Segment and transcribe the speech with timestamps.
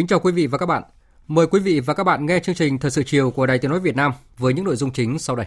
[0.00, 0.82] Kính chào quý vị và các bạn.
[1.28, 3.70] Mời quý vị và các bạn nghe chương trình Thời sự chiều của Đài Tiếng
[3.70, 5.46] nói Việt Nam với những nội dung chính sau đây.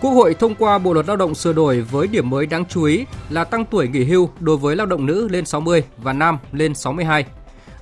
[0.00, 2.84] Quốc hội thông qua Bộ luật Lao động sửa đổi với điểm mới đáng chú
[2.84, 6.38] ý là tăng tuổi nghỉ hưu đối với lao động nữ lên 60 và nam
[6.52, 7.24] lên 62.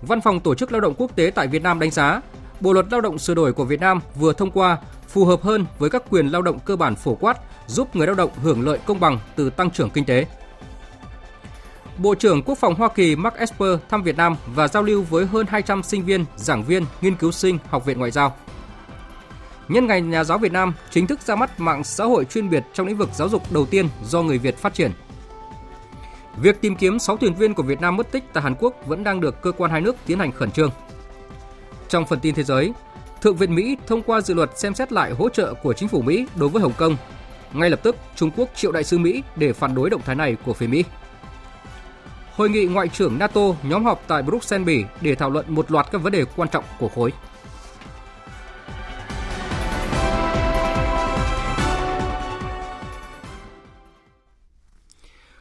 [0.03, 2.21] Văn phòng Tổ chức Lao động Quốc tế tại Việt Nam đánh giá,
[2.61, 4.79] Bộ luật Lao động sửa đổi của Việt Nam vừa thông qua
[5.09, 8.17] phù hợp hơn với các quyền lao động cơ bản phổ quát, giúp người lao
[8.17, 10.27] động hưởng lợi công bằng từ tăng trưởng kinh tế.
[11.99, 15.27] Bộ trưởng Quốc phòng Hoa Kỳ Mark Esper thăm Việt Nam và giao lưu với
[15.27, 18.37] hơn 200 sinh viên, giảng viên, nghiên cứu sinh Học viện Ngoại giao.
[19.69, 22.65] Nhân ngày Nhà giáo Việt Nam chính thức ra mắt mạng xã hội chuyên biệt
[22.73, 24.93] trong lĩnh vực giáo dục đầu tiên do người Việt phát triển.
[26.37, 29.05] Việc tìm kiếm 6 thuyền viên của Việt Nam mất tích tại Hàn Quốc vẫn
[29.05, 30.71] đang được cơ quan hai nước tiến hành khẩn trương.
[31.89, 32.73] Trong phần tin thế giới,
[33.21, 36.03] Thượng viện Mỹ thông qua dự luật xem xét lại hỗ trợ của chính phủ
[36.03, 36.97] Mỹ đối với Hồng Kông.
[37.53, 40.37] Ngay lập tức, Trung Quốc triệu đại sứ Mỹ để phản đối động thái này
[40.45, 40.85] của phía Mỹ.
[42.35, 45.87] Hội nghị ngoại trưởng NATO nhóm họp tại Bruxelles, Bỉ để thảo luận một loạt
[45.93, 47.13] các vấn đề quan trọng của khối.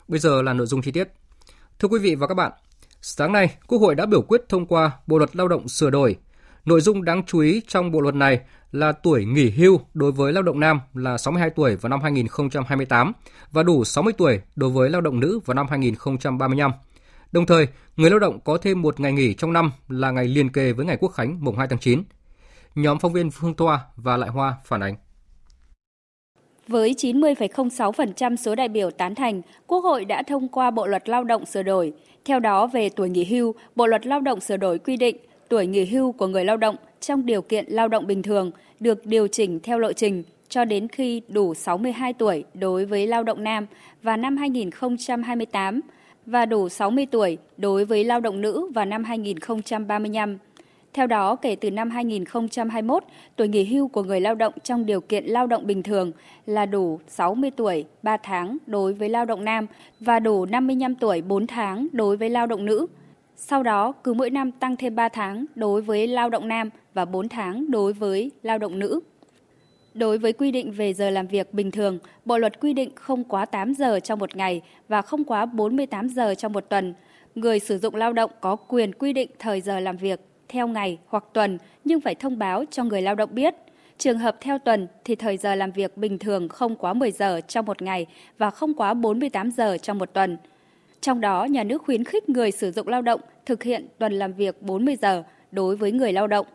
[0.08, 1.08] Bây giờ là nội dung chi tiết.
[1.80, 2.52] Thưa quý vị và các bạn,
[3.02, 6.18] sáng nay, Quốc hội đã biểu quyết thông qua Bộ luật Lao động sửa đổi
[6.68, 8.40] Nội dung đáng chú ý trong bộ luật này
[8.72, 13.12] là tuổi nghỉ hưu đối với lao động nam là 62 tuổi vào năm 2028
[13.52, 16.72] và đủ 60 tuổi đối với lao động nữ vào năm 2035.
[17.32, 17.68] Đồng thời,
[17.98, 20.86] người lao động có thêm một ngày nghỉ trong năm là ngày liên kề với
[20.86, 22.04] ngày Quốc khánh mùng 2 tháng 9.
[22.76, 24.96] Nhóm phóng viên Phương Toa và Lại Hoa phản ánh.
[26.68, 31.24] Với 90,06% số đại biểu tán thành, Quốc hội đã thông qua Bộ luật Lao
[31.24, 31.94] động sửa đổi.
[32.26, 35.18] Theo đó, về tuổi nghỉ hưu, Bộ luật Lao động sửa đổi quy định
[35.50, 39.06] tuổi nghỉ hưu của người lao động trong điều kiện lao động bình thường được
[39.06, 43.44] điều chỉnh theo lộ trình cho đến khi đủ 62 tuổi đối với lao động
[43.44, 43.68] nam
[44.04, 45.82] vào năm 2028
[46.26, 50.38] và đủ 60 tuổi đối với lao động nữ vào năm 2035.
[50.94, 53.04] Theo đó, kể từ năm 2021,
[53.36, 56.12] tuổi nghỉ hưu của người lao động trong điều kiện lao động bình thường
[56.46, 59.68] là đủ 60 tuổi 3 tháng đối với lao động nam
[60.00, 62.88] và đủ 55 tuổi 4 tháng đối với lao động nữ.
[63.40, 67.06] Sau đó, cứ mỗi năm tăng thêm 3 tháng đối với lao động nam và
[67.06, 69.00] 4 tháng đối với lao động nữ.
[69.94, 73.24] Đối với quy định về giờ làm việc bình thường, Bộ luật quy định không
[73.24, 76.94] quá 8 giờ trong một ngày và không quá 48 giờ trong một tuần.
[77.36, 80.98] Người sử dụng lao động có quyền quy định thời giờ làm việc theo ngày
[81.08, 83.56] hoặc tuần nhưng phải thông báo cho người lao động biết.
[83.98, 87.42] Trường hợp theo tuần thì thời giờ làm việc bình thường không quá 10 giờ
[87.48, 88.06] trong một ngày
[88.38, 90.38] và không quá 48 giờ trong một tuần.
[91.02, 94.34] Trong đó, nhà nước khuyến khích người sử dụng lao động thực hiện tuần làm
[94.34, 96.48] việc 40 giờ đối với người lao động.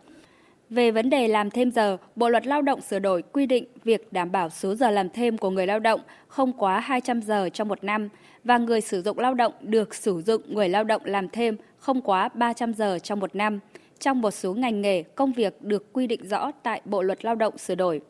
[0.71, 4.13] Về vấn đề làm thêm giờ, Bộ luật Lao động sửa đổi quy định việc
[4.13, 7.69] đảm bảo số giờ làm thêm của người lao động không quá 200 giờ trong
[7.69, 8.09] một năm
[8.45, 12.03] và người sử dụng lao động được sử dụng người lao động làm thêm không
[12.03, 13.61] quá 300 giờ trong một năm
[13.99, 17.35] trong một số ngành nghề công việc được quy định rõ tại Bộ luật Lao
[17.35, 18.01] động sửa đổi.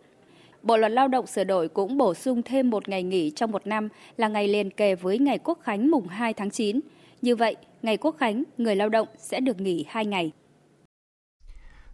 [0.63, 3.67] Bộ luật Lao động sửa đổi cũng bổ sung thêm một ngày nghỉ trong một
[3.67, 6.81] năm là ngày liền kề với ngày Quốc khánh mùng 2 tháng 9.
[7.23, 10.33] Như vậy, ngày Quốc khánh, người lao động sẽ được nghỉ 2 ngày.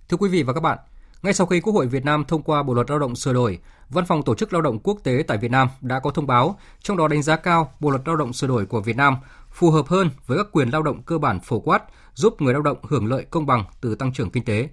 [0.09, 0.79] Thưa quý vị và các bạn,
[1.23, 3.59] ngay sau khi Quốc hội Việt Nam thông qua Bộ luật Lao động sửa đổi,
[3.89, 6.59] Văn phòng Tổ chức Lao động Quốc tế tại Việt Nam đã có thông báo,
[6.81, 9.17] trong đó đánh giá cao Bộ luật Lao động sửa đổi của Việt Nam
[9.51, 11.83] phù hợp hơn với các quyền lao động cơ bản phổ quát,
[12.15, 14.69] giúp người lao động hưởng lợi công bằng từ tăng trưởng kinh tế.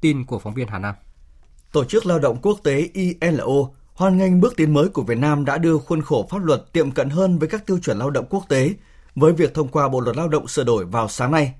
[0.00, 0.94] Tin của phóng viên Hà Nam.
[1.74, 5.44] Tổ chức Lao động Quốc tế ILO hoan nghênh bước tiến mới của Việt Nam
[5.44, 8.26] đã đưa khuôn khổ pháp luật tiệm cận hơn với các tiêu chuẩn lao động
[8.30, 8.70] quốc tế
[9.14, 11.54] với việc thông qua Bộ luật Lao động sửa đổi vào sáng nay.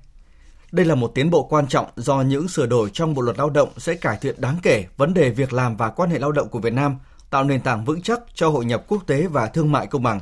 [0.71, 3.49] Đây là một tiến bộ quan trọng do những sửa đổi trong Bộ luật Lao
[3.49, 6.49] động sẽ cải thiện đáng kể vấn đề việc làm và quan hệ lao động
[6.49, 6.95] của Việt Nam,
[7.29, 10.19] tạo nền tảng vững chắc cho hội nhập quốc tế và thương mại công bằng.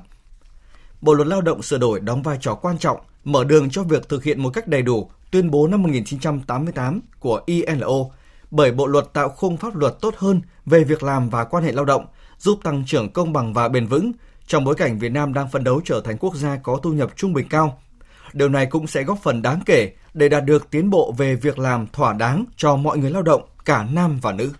[1.02, 4.10] Bộ luật Lao động sửa đổi đóng vai trò quan trọng, mở đường cho việc
[4.10, 8.06] thực hiện một cách đầy đủ tuyên bố năm 1988 của ILO
[8.54, 11.72] bởi bộ luật tạo khung pháp luật tốt hơn về việc làm và quan hệ
[11.72, 12.06] lao động,
[12.38, 14.12] giúp tăng trưởng công bằng và bền vững
[14.48, 17.10] trong bối cảnh Việt Nam đang phấn đấu trở thành quốc gia có thu nhập
[17.16, 17.82] trung bình cao.
[18.34, 21.60] Điều này cũng sẽ góp phần đáng kể để đạt được tiến bộ về việc
[21.60, 24.52] làm thỏa đáng cho mọi người lao động, cả nam và nữ.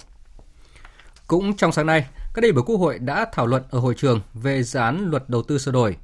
[1.28, 4.22] Cũng trong sáng nay, các đại biểu Quốc hội đã thảo luận ở hội trường
[4.34, 5.98] về dự án luật đầu tư sửa đổi.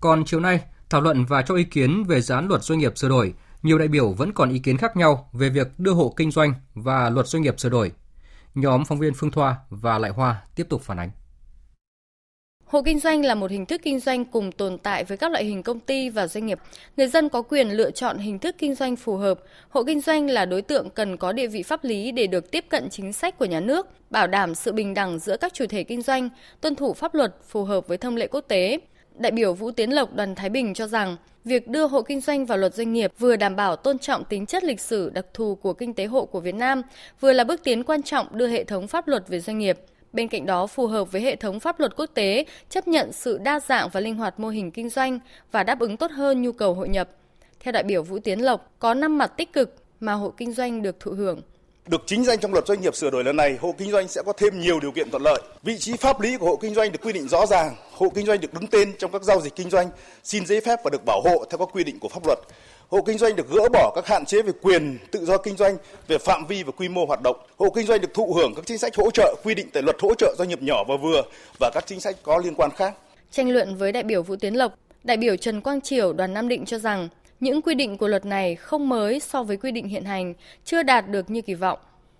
[0.00, 0.60] Còn chiều nay,
[0.90, 3.78] thảo luận và cho ý kiến về dự án luật doanh nghiệp sửa đổi, nhiều
[3.78, 7.10] đại biểu vẫn còn ý kiến khác nhau về việc đưa hộ kinh doanh và
[7.10, 7.92] luật doanh nghiệp sửa đổi.
[8.54, 11.10] Nhóm phóng viên Phương Thoa và Lại Hoa tiếp tục phản ánh.
[12.64, 15.44] Hộ kinh doanh là một hình thức kinh doanh cùng tồn tại với các loại
[15.44, 16.58] hình công ty và doanh nghiệp.
[16.96, 19.40] Người dân có quyền lựa chọn hình thức kinh doanh phù hợp.
[19.68, 22.64] Hộ kinh doanh là đối tượng cần có địa vị pháp lý để được tiếp
[22.68, 25.84] cận chính sách của nhà nước, bảo đảm sự bình đẳng giữa các chủ thể
[25.84, 26.28] kinh doanh,
[26.60, 28.78] tuân thủ pháp luật phù hợp với thông lệ quốc tế.
[29.14, 32.46] Đại biểu Vũ Tiến Lộc đoàn Thái Bình cho rằng, việc đưa hộ kinh doanh
[32.46, 35.54] vào luật doanh nghiệp vừa đảm bảo tôn trọng tính chất lịch sử đặc thù
[35.54, 36.82] của kinh tế hộ của Việt Nam,
[37.20, 39.78] vừa là bước tiến quan trọng đưa hệ thống pháp luật về doanh nghiệp
[40.12, 43.38] Bên cạnh đó, phù hợp với hệ thống pháp luật quốc tế, chấp nhận sự
[43.38, 45.18] đa dạng và linh hoạt mô hình kinh doanh
[45.52, 47.08] và đáp ứng tốt hơn nhu cầu hội nhập.
[47.60, 50.82] Theo đại biểu Vũ Tiến Lộc, có 5 mặt tích cực mà hộ kinh doanh
[50.82, 51.42] được thụ hưởng.
[51.86, 54.22] Được chính danh trong luật doanh nghiệp sửa đổi lần này, hộ kinh doanh sẽ
[54.26, 55.42] có thêm nhiều điều kiện thuận lợi.
[55.62, 58.26] Vị trí pháp lý của hộ kinh doanh được quy định rõ ràng, hộ kinh
[58.26, 59.90] doanh được đứng tên trong các giao dịch kinh doanh,
[60.24, 62.38] xin giấy phép và được bảo hộ theo các quy định của pháp luật
[62.92, 65.76] hộ kinh doanh được gỡ bỏ các hạn chế về quyền tự do kinh doanh,
[66.08, 67.36] về phạm vi và quy mô hoạt động.
[67.58, 69.96] Hộ kinh doanh được thụ hưởng các chính sách hỗ trợ quy định tại luật
[70.02, 71.22] hỗ trợ doanh nghiệp nhỏ và vừa
[71.60, 72.94] và các chính sách có liên quan khác.
[73.30, 74.72] Tranh luận với đại biểu Vũ Tiến Lộc,
[75.04, 77.08] đại biểu Trần Quang Triểu đoàn Nam Định cho rằng
[77.42, 80.34] những quy định của luật này không mới so với quy định hiện hành,
[80.64, 81.78] chưa đạt được như kỳ vọng.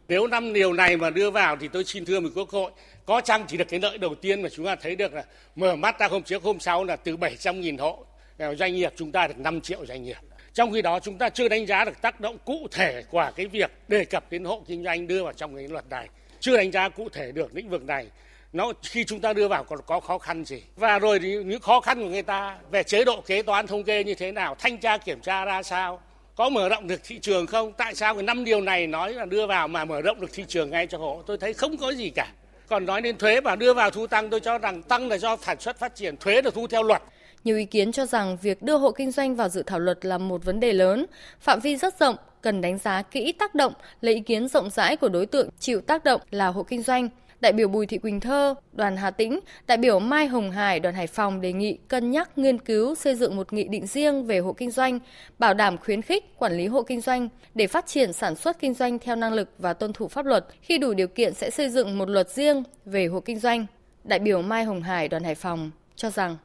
[0.09, 2.71] Nếu năm điều này mà đưa vào thì tôi xin thưa với Quốc hội,
[3.07, 5.25] có chăng chỉ được cái lợi đầu tiên mà chúng ta thấy được là
[5.57, 8.05] mở mắt ra hôm trước hôm sau là từ 700.000 hộ
[8.39, 10.17] ờ, doanh nghiệp chúng ta được 5 triệu doanh nghiệp
[10.55, 13.47] trong khi đó chúng ta chưa đánh giá được tác động cụ thể của cái
[13.47, 16.09] việc đề cập đến hộ kinh doanh đưa vào trong cái luật này
[16.41, 18.07] chưa đánh giá cụ thể được lĩnh vực này
[18.53, 20.63] nó khi chúng ta đưa vào còn có khó khăn gì?
[20.77, 23.85] Và rồi thì những khó khăn của người ta về chế độ kế toán thống
[23.85, 24.57] kê như thế nào?
[24.59, 26.01] Thanh tra kiểm tra ra sao?
[26.37, 27.73] Có mở rộng được thị trường không?
[27.73, 30.45] Tại sao cái năm điều này nói là đưa vào mà mở rộng được thị
[30.49, 31.23] trường ngay cho hộ?
[31.27, 32.33] Tôi thấy không có gì cả.
[32.69, 35.37] Còn nói đến thuế và đưa vào thu tăng tôi cho rằng tăng là do
[35.37, 37.03] sản xuất phát triển thuế được thu theo luật.
[37.45, 40.19] Nhiều ý kiến cho rằng việc đưa hộ kinh doanh vào dự thảo luật là
[40.19, 41.07] một vấn đề lớn,
[41.41, 44.97] phạm vi rất rộng, cần đánh giá kỹ tác động, lấy ý kiến rộng rãi
[44.97, 47.09] của đối tượng chịu tác động là hộ kinh doanh.
[47.43, 50.95] Đại biểu Bùi Thị Quỳnh Thơ, đoàn Hà Tĩnh, đại biểu Mai Hồng Hải, đoàn
[50.95, 54.39] Hải Phòng đề nghị cân nhắc nghiên cứu xây dựng một nghị định riêng về
[54.39, 54.99] hộ kinh doanh,
[55.39, 58.75] bảo đảm khuyến khích quản lý hộ kinh doanh để phát triển sản xuất kinh
[58.75, 60.47] doanh theo năng lực và tuân thủ pháp luật.
[60.61, 63.67] Khi đủ điều kiện sẽ xây dựng một luật riêng về hộ kinh doanh.
[64.05, 66.37] Đại biểu Mai Hồng Hải, đoàn Hải Phòng cho rằng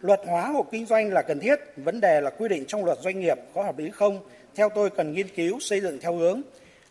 [0.00, 2.98] Luật hóa hộ kinh doanh là cần thiết, vấn đề là quy định trong luật
[3.00, 4.20] doanh nghiệp có hợp lý không?
[4.54, 6.42] Theo tôi cần nghiên cứu xây dựng theo hướng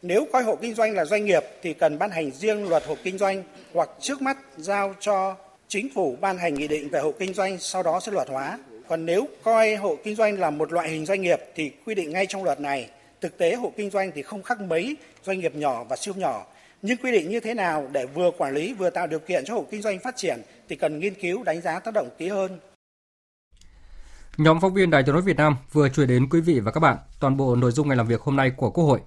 [0.04, 2.96] nếu coi hộ kinh doanh là doanh nghiệp thì cần ban hành riêng luật hộ
[3.04, 5.36] kinh doanh hoặc trước mắt giao cho
[5.68, 8.60] chính phủ ban hành nghị định về hộ kinh doanh, sau đó sẽ luật hóa.
[8.88, 12.10] Còn nếu coi hộ kinh doanh là một loại hình doanh nghiệp thì quy định
[12.10, 12.90] ngay trong luật này.
[13.22, 16.46] Thực tế hộ kinh doanh thì không khác mấy doanh nghiệp nhỏ và siêu nhỏ.
[16.82, 19.54] Nhưng quy định như thế nào để vừa quản lý vừa tạo điều kiện cho
[19.54, 22.60] hộ kinh doanh phát triển thì cần nghiên cứu, đánh giá, tác động kỹ hơn.
[24.38, 26.80] Nhóm phóng viên Đài Tiếng nói Việt Nam vừa chuyển đến quý vị và các
[26.80, 29.00] bạn toàn bộ nội dung ngày làm việc hôm nay của Quốc hội.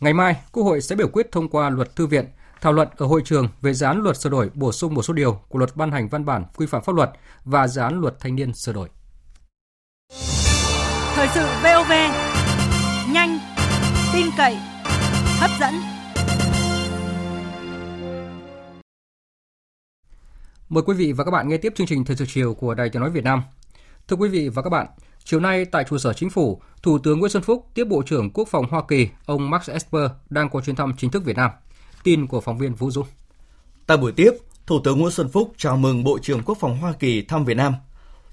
[0.00, 2.24] Ngày mai, Quốc hội sẽ biểu quyết thông qua luật thư viện,
[2.60, 5.14] thảo luận ở hội trường về dự án luật sửa đổi bổ sung một số
[5.14, 7.10] điều của luật ban hành văn bản quy phạm pháp luật
[7.44, 8.88] và dự án luật thanh niên sửa đổi.
[11.14, 11.92] Thời sự VOV,
[13.12, 13.38] nhanh,
[14.12, 14.56] tin cậy,
[15.38, 15.74] hấp dẫn.
[20.68, 22.88] Mời quý vị và các bạn nghe tiếp chương trình Thời sự chiều của Đài
[22.88, 23.42] Tiếng nói Việt Nam.
[24.08, 24.86] Thưa quý vị và các bạn,
[25.30, 28.30] chiều nay tại trụ sở chính phủ, Thủ tướng Nguyễn Xuân Phúc tiếp Bộ trưởng
[28.30, 31.50] Quốc phòng Hoa Kỳ ông Max Esper đang có chuyến thăm chính thức Việt Nam.
[32.04, 33.06] Tin của phóng viên Vũ Dung.
[33.86, 34.30] Tại buổi tiếp,
[34.66, 37.56] Thủ tướng Nguyễn Xuân Phúc chào mừng Bộ trưởng Quốc phòng Hoa Kỳ thăm Việt
[37.56, 37.74] Nam.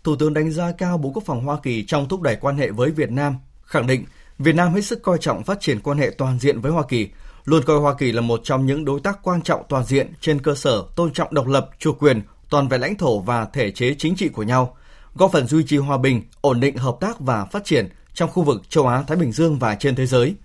[0.03, 2.71] Thủ tướng đánh giá cao Bộ Quốc phòng Hoa Kỳ trong thúc đẩy quan hệ
[2.71, 4.05] với Việt Nam, khẳng định
[4.39, 7.09] Việt Nam hết sức coi trọng phát triển quan hệ toàn diện với Hoa Kỳ,
[7.45, 10.41] luôn coi Hoa Kỳ là một trong những đối tác quan trọng toàn diện trên
[10.41, 13.95] cơ sở tôn trọng độc lập, chủ quyền, toàn vẹn lãnh thổ và thể chế
[13.97, 14.77] chính trị của nhau–
[15.17, 18.43] góp phần duy trì hòa bình, ổn định hợp tác và phát triển trong khu
[18.43, 20.36] vực châu Á Thái Bình Dương và trên thế giới.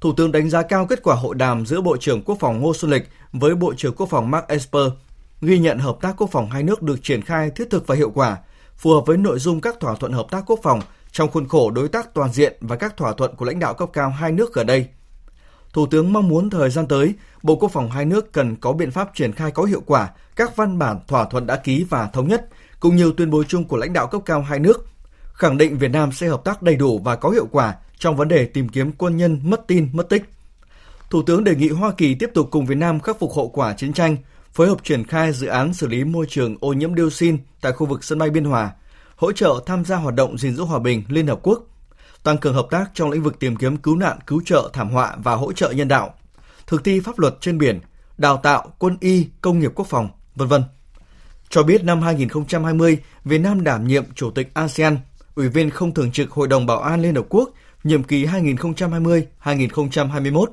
[0.00, 2.74] Thủ tướng đánh giá cao kết quả hội đàm giữa Bộ trưởng Quốc phòng Ngô
[2.74, 4.82] Xuân Lịch với Bộ trưởng Quốc phòng Mark Esper,
[5.40, 8.10] ghi nhận hợp tác quốc phòng hai nước được triển khai thiết thực và hiệu
[8.10, 8.36] quả,
[8.76, 10.80] phù hợp với nội dung các thỏa thuận hợp tác quốc phòng
[11.12, 13.88] trong khuôn khổ đối tác toàn diện và các thỏa thuận của lãnh đạo cấp
[13.92, 14.86] cao hai nước gần đây.
[15.72, 18.90] Thủ tướng mong muốn thời gian tới, Bộ Quốc phòng hai nước cần có biện
[18.90, 22.28] pháp triển khai có hiệu quả các văn bản thỏa thuận đã ký và thống
[22.28, 22.48] nhất,
[22.80, 24.86] cùng nhiều tuyên bố chung của lãnh đạo cấp cao hai nước,
[25.32, 28.28] khẳng định Việt Nam sẽ hợp tác đầy đủ và có hiệu quả trong vấn
[28.28, 30.22] đề tìm kiếm quân nhân mất tin, mất tích.
[31.10, 33.72] Thủ tướng đề nghị Hoa Kỳ tiếp tục cùng Việt Nam khắc phục hậu quả
[33.72, 34.16] chiến tranh,
[34.52, 37.86] phối hợp triển khai dự án xử lý môi trường ô nhiễm dioxin tại khu
[37.86, 38.72] vực sân bay Biên Hòa,
[39.16, 41.66] hỗ trợ tham gia hoạt động gìn giữ hòa bình Liên Hợp Quốc,
[42.22, 45.16] tăng cường hợp tác trong lĩnh vực tìm kiếm cứu nạn, cứu trợ, thảm họa
[45.22, 46.14] và hỗ trợ nhân đạo,
[46.66, 47.80] thực thi pháp luật trên biển,
[48.18, 50.62] đào tạo, quân y, công nghiệp quốc phòng, vân vân.
[51.50, 54.98] Cho biết năm 2020, Việt Nam đảm nhiệm Chủ tịch ASEAN,
[55.34, 57.50] Ủy viên không thường trực Hội đồng Bảo an Liên Hợp Quốc,
[57.84, 60.46] nhiệm kỳ 2020-2021.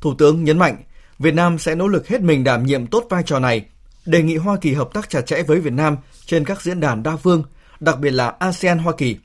[0.00, 0.76] Thủ tướng nhấn mạnh,
[1.18, 3.64] Việt Nam sẽ nỗ lực hết mình đảm nhiệm tốt vai trò này,
[4.06, 5.96] đề nghị Hoa Kỳ hợp tác chặt chẽ với Việt Nam
[6.26, 7.42] trên các diễn đàn đa phương,
[7.80, 9.16] đặc biệt là ASEAN Hoa Kỳ.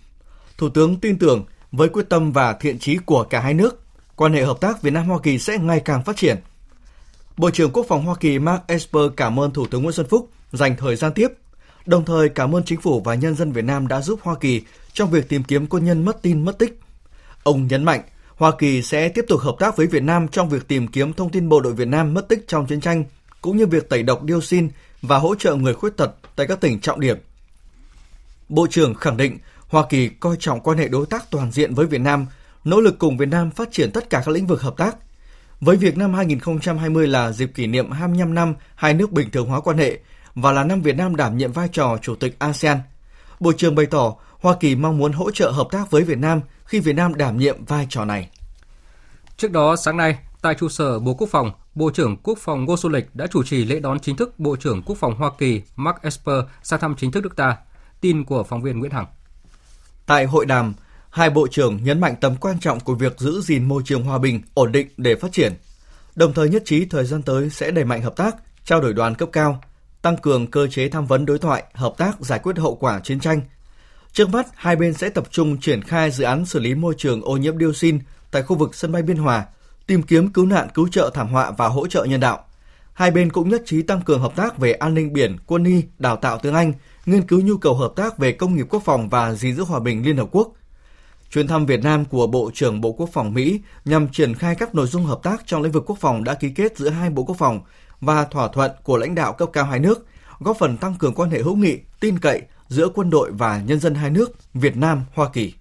[0.58, 3.84] Thủ tướng tin tưởng với quyết tâm và thiện chí của cả hai nước,
[4.16, 6.38] quan hệ hợp tác Việt Nam Hoa Kỳ sẽ ngày càng phát triển.
[7.38, 10.30] Bộ trưởng Quốc phòng Hoa Kỳ Mark Esper cảm ơn Thủ tướng Nguyễn Xuân Phúc
[10.58, 11.28] dành thời gian tiếp,
[11.86, 14.62] đồng thời cảm ơn chính phủ và nhân dân Việt Nam đã giúp Hoa Kỳ
[14.94, 16.80] trong việc tìm kiếm quân nhân mất tin mất tích.
[17.44, 18.02] Ông nhấn mạnh,
[18.36, 21.32] Hoa Kỳ sẽ tiếp tục hợp tác với Việt Nam trong việc tìm kiếm thông
[21.32, 23.04] tin bộ đội Việt Nam mất tích trong chiến tranh,
[23.42, 24.70] cũng như việc tẩy độc dioxin
[25.02, 27.18] và hỗ trợ người khuyết tật tại các tỉnh trọng điểm.
[28.50, 31.86] Bộ trưởng khẳng định Hoa Kỳ coi trọng quan hệ đối tác toàn diện với
[31.86, 32.26] Việt Nam,
[32.64, 34.96] nỗ lực cùng Việt Nam phát triển tất cả các lĩnh vực hợp tác.
[35.62, 39.62] Với việc năm 2020 là dịp kỷ niệm 25 năm hai nước bình thường hóa
[39.62, 40.00] quan hệ
[40.36, 42.80] và là năm Việt Nam đảm nhiệm vai trò chủ tịch ASEAN,
[43.40, 46.42] Bộ trưởng bày tỏ Hoa Kỳ mong muốn hỗ trợ hợp tác với Việt Nam
[46.66, 48.30] khi Việt Nam đảm nhiệm vai trò này.
[49.38, 52.78] Trước đó, sáng nay, tại trụ sở Bộ Quốc phòng, Bộ trưởng Quốc phòng Ngô
[52.78, 55.62] Xuân Lịch đã chủ trì lễ đón chính thức Bộ trưởng Quốc phòng Hoa Kỳ
[55.76, 57.58] Mark Esper sang thăm chính thức nước ta.
[58.02, 59.06] Tin của phóng viên Nguyễn Hằng.
[60.06, 60.74] Tại hội đàm,
[61.10, 64.18] hai bộ trưởng nhấn mạnh tầm quan trọng của việc giữ gìn môi trường hòa
[64.18, 65.54] bình, ổn định để phát triển.
[66.16, 69.16] Đồng thời nhất trí thời gian tới sẽ đẩy mạnh hợp tác, trao đổi đoàn
[69.16, 69.62] cấp cao,
[70.06, 73.20] tăng cường cơ chế tham vấn đối thoại, hợp tác giải quyết hậu quả chiến
[73.20, 73.42] tranh.
[74.14, 77.22] Trước mắt, hai bên sẽ tập trung triển khai dự án xử lý môi trường
[77.22, 78.00] ô nhiễm dioxin
[78.32, 79.46] tại khu vực sân bay Biên Hòa,
[79.88, 82.46] tìm kiếm cứu nạn cứu trợ thảm họa và hỗ trợ nhân đạo.
[82.94, 85.84] Hai bên cũng nhất trí tăng cường hợp tác về an ninh biển, quân y,
[86.00, 86.74] đào tạo tiếng Anh,
[87.06, 89.80] nghiên cứu nhu cầu hợp tác về công nghiệp quốc phòng và gìn giữ hòa
[89.80, 90.54] bình Liên Hợp Quốc.
[91.32, 94.76] Chuyến thăm Việt Nam của Bộ trưởng Bộ Quốc phòng Mỹ nhằm triển khai các
[94.76, 97.24] nội dung hợp tác trong lĩnh vực quốc phòng đã ký kết giữa hai Bộ
[97.24, 97.62] Quốc phòng
[98.06, 100.06] và thỏa thuận của lãnh đạo cấp cao hai nước,
[100.40, 103.80] góp phần tăng cường quan hệ hữu nghị, tin cậy giữa quân đội và nhân
[103.80, 105.54] dân hai nước Việt Nam Hoa Kỳ.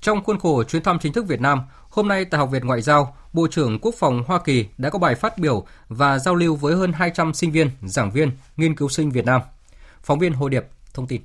[0.00, 1.60] Trong khuôn khổ chuyến thăm chính thức Việt Nam,
[1.90, 4.98] hôm nay tại Học viện Ngoại giao, Bộ trưởng Quốc phòng Hoa Kỳ đã có
[4.98, 8.88] bài phát biểu và giao lưu với hơn 200 sinh viên, giảng viên, nghiên cứu
[8.88, 9.40] sinh Việt Nam.
[10.02, 11.22] Phóng viên Hồ Điệp thông tin.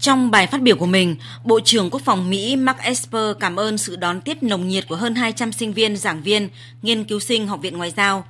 [0.00, 3.78] Trong bài phát biểu của mình, Bộ trưởng Quốc phòng Mỹ Mark Esper cảm ơn
[3.78, 6.48] sự đón tiếp nồng nhiệt của hơn 200 sinh viên, giảng viên,
[6.82, 8.24] nghiên cứu sinh Học viện Ngoại giao.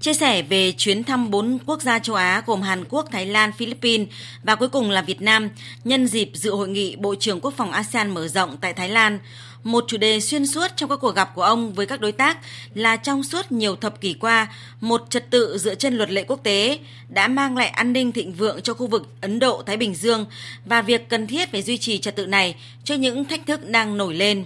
[0.00, 3.52] Chia sẻ về chuyến thăm bốn quốc gia châu Á gồm Hàn Quốc, Thái Lan,
[3.52, 4.08] Philippines
[4.42, 5.48] và cuối cùng là Việt Nam
[5.84, 9.18] nhân dịp dự hội nghị Bộ trưởng Quốc phòng ASEAN mở rộng tại Thái Lan,
[9.64, 12.38] một chủ đề xuyên suốt trong các cuộc gặp của ông với các đối tác
[12.74, 14.46] là trong suốt nhiều thập kỷ qua,
[14.80, 18.32] một trật tự dựa trên luật lệ quốc tế đã mang lại an ninh thịnh
[18.32, 20.26] vượng cho khu vực Ấn Độ-Thái Bình Dương
[20.64, 23.96] và việc cần thiết phải duy trì trật tự này cho những thách thức đang
[23.96, 24.44] nổi lên.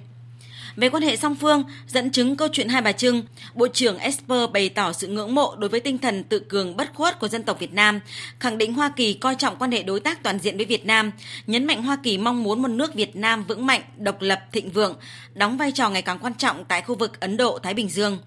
[0.76, 3.22] Về quan hệ song phương, dẫn chứng câu chuyện Hai Bà Trưng,
[3.54, 6.94] Bộ trưởng Esper bày tỏ sự ngưỡng mộ đối với tinh thần tự cường bất
[6.94, 8.00] khuất của dân tộc Việt Nam,
[8.38, 11.10] khẳng định Hoa Kỳ coi trọng quan hệ đối tác toàn diện với Việt Nam,
[11.46, 14.70] nhấn mạnh Hoa Kỳ mong muốn một nước Việt Nam vững mạnh, độc lập, thịnh
[14.70, 14.96] vượng,
[15.34, 18.18] đóng vai trò ngày càng quan trọng tại khu vực Ấn Độ-Thái Bình Dương.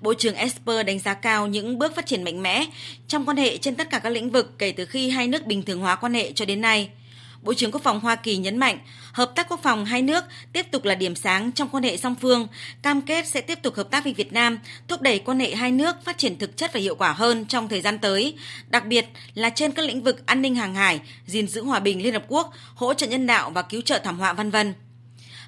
[0.00, 2.66] Bộ trưởng Esper đánh giá cao những bước phát triển mạnh mẽ
[3.08, 5.62] trong quan hệ trên tất cả các lĩnh vực kể từ khi hai nước bình
[5.62, 6.90] thường hóa quan hệ cho đến nay–
[7.42, 8.78] Bộ trưởng Quốc phòng Hoa Kỳ nhấn mạnh,
[9.12, 12.14] hợp tác quốc phòng hai nước tiếp tục là điểm sáng trong quan hệ song
[12.20, 12.46] phương,
[12.82, 14.58] cam kết sẽ tiếp tục hợp tác với Việt Nam,
[14.88, 17.68] thúc đẩy quan hệ hai nước phát triển thực chất và hiệu quả hơn trong
[17.68, 18.34] thời gian tới,
[18.68, 22.02] đặc biệt là trên các lĩnh vực an ninh hàng hải, gìn giữ hòa bình
[22.02, 24.74] Liên Hợp Quốc, hỗ trợ nhân đạo và cứu trợ thảm họa vân vân.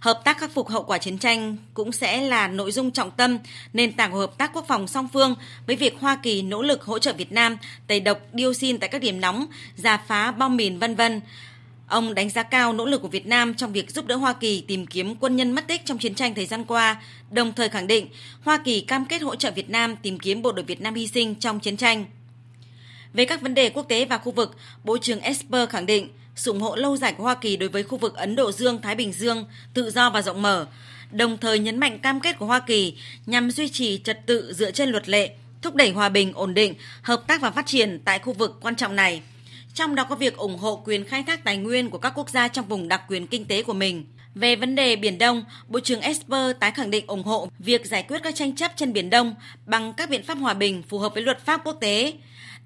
[0.01, 3.39] Hợp tác khắc phục hậu quả chiến tranh cũng sẽ là nội dung trọng tâm,
[3.73, 5.35] nền tảng của hợp tác quốc phòng song phương
[5.67, 9.03] với việc Hoa Kỳ nỗ lực hỗ trợ Việt Nam tẩy độc dioxin tại các
[9.03, 9.47] điểm nóng,
[9.77, 11.21] giả phá bom mìn vân vân
[11.87, 14.61] Ông đánh giá cao nỗ lực của Việt Nam trong việc giúp đỡ Hoa Kỳ
[14.61, 17.87] tìm kiếm quân nhân mất tích trong chiến tranh thời gian qua, đồng thời khẳng
[17.87, 18.09] định
[18.43, 21.07] Hoa Kỳ cam kết hỗ trợ Việt Nam tìm kiếm bộ đội Việt Nam hy
[21.07, 22.05] sinh trong chiến tranh.
[23.15, 26.51] Về các vấn đề quốc tế và khu vực, Bộ trưởng Esper khẳng định sự
[26.53, 29.13] ủng hộ lâu dài của Hoa Kỳ đối với khu vực Ấn Độ Dương-Thái Bình
[29.13, 30.67] Dương tự do và rộng mở,
[31.11, 32.95] đồng thời nhấn mạnh cam kết của Hoa Kỳ
[33.27, 35.31] nhằm duy trì trật tự dựa trên luật lệ,
[35.63, 38.77] thúc đẩy hòa bình, ổn định, hợp tác và phát triển tại khu vực quan
[38.77, 39.23] trọng này
[39.75, 42.49] trong đó có việc ủng hộ quyền khai thác tài nguyên của các quốc gia
[42.49, 44.05] trong vùng đặc quyền kinh tế của mình.
[44.35, 48.03] Về vấn đề Biển Đông, Bộ trưởng Esper tái khẳng định ủng hộ việc giải
[48.03, 49.35] quyết các tranh chấp trên Biển Đông
[49.67, 52.13] bằng các biện pháp hòa bình phù hợp với luật pháp quốc tế.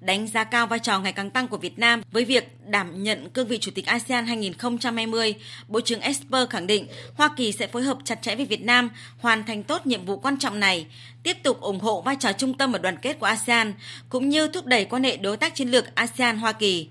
[0.01, 3.29] đánh giá cao vai trò ngày càng tăng của Việt Nam với việc đảm nhận
[3.29, 5.35] cương vị Chủ tịch ASEAN 2020.
[5.67, 8.89] Bộ trưởng Esper khẳng định Hoa Kỳ sẽ phối hợp chặt chẽ với Việt Nam
[9.19, 10.85] hoàn thành tốt nhiệm vụ quan trọng này,
[11.23, 13.73] tiếp tục ủng hộ vai trò trung tâm và đoàn kết của ASEAN,
[14.09, 16.87] cũng như thúc đẩy quan hệ đối tác chiến lược ASEAN-Hoa Kỳ.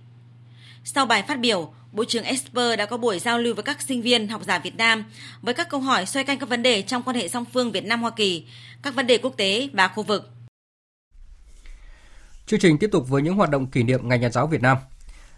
[0.94, 4.02] Sau bài phát biểu, Bộ trưởng Esper đã có buổi giao lưu với các sinh
[4.02, 5.04] viên học giả Việt Nam
[5.42, 7.84] với các câu hỏi xoay quanh các vấn đề trong quan hệ song phương Việt
[7.84, 8.46] Nam Hoa Kỳ,
[8.82, 10.30] các vấn đề quốc tế và khu vực.
[12.46, 14.76] Chương trình tiếp tục với những hoạt động kỷ niệm Ngày Nhà giáo Việt Nam.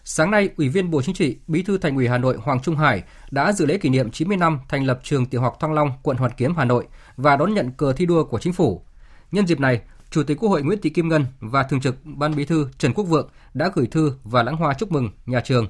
[0.05, 2.77] Sáng nay, Ủy viên Bộ Chính trị, Bí thư Thành ủy Hà Nội Hoàng Trung
[2.77, 5.93] Hải đã dự lễ kỷ niệm 90 năm thành lập trường Tiểu học Thăng Long,
[6.03, 8.85] quận Hoàn Kiếm, Hà Nội và đón nhận cờ thi đua của chính phủ.
[9.33, 12.37] Nhân dịp này, Chủ tịch Quốc hội Nguyễn Thị Kim Ngân và Thường trực Ban
[12.37, 15.67] Bí thư Trần Quốc Vượng đã gửi thư và lãng hoa chúc mừng nhà trường.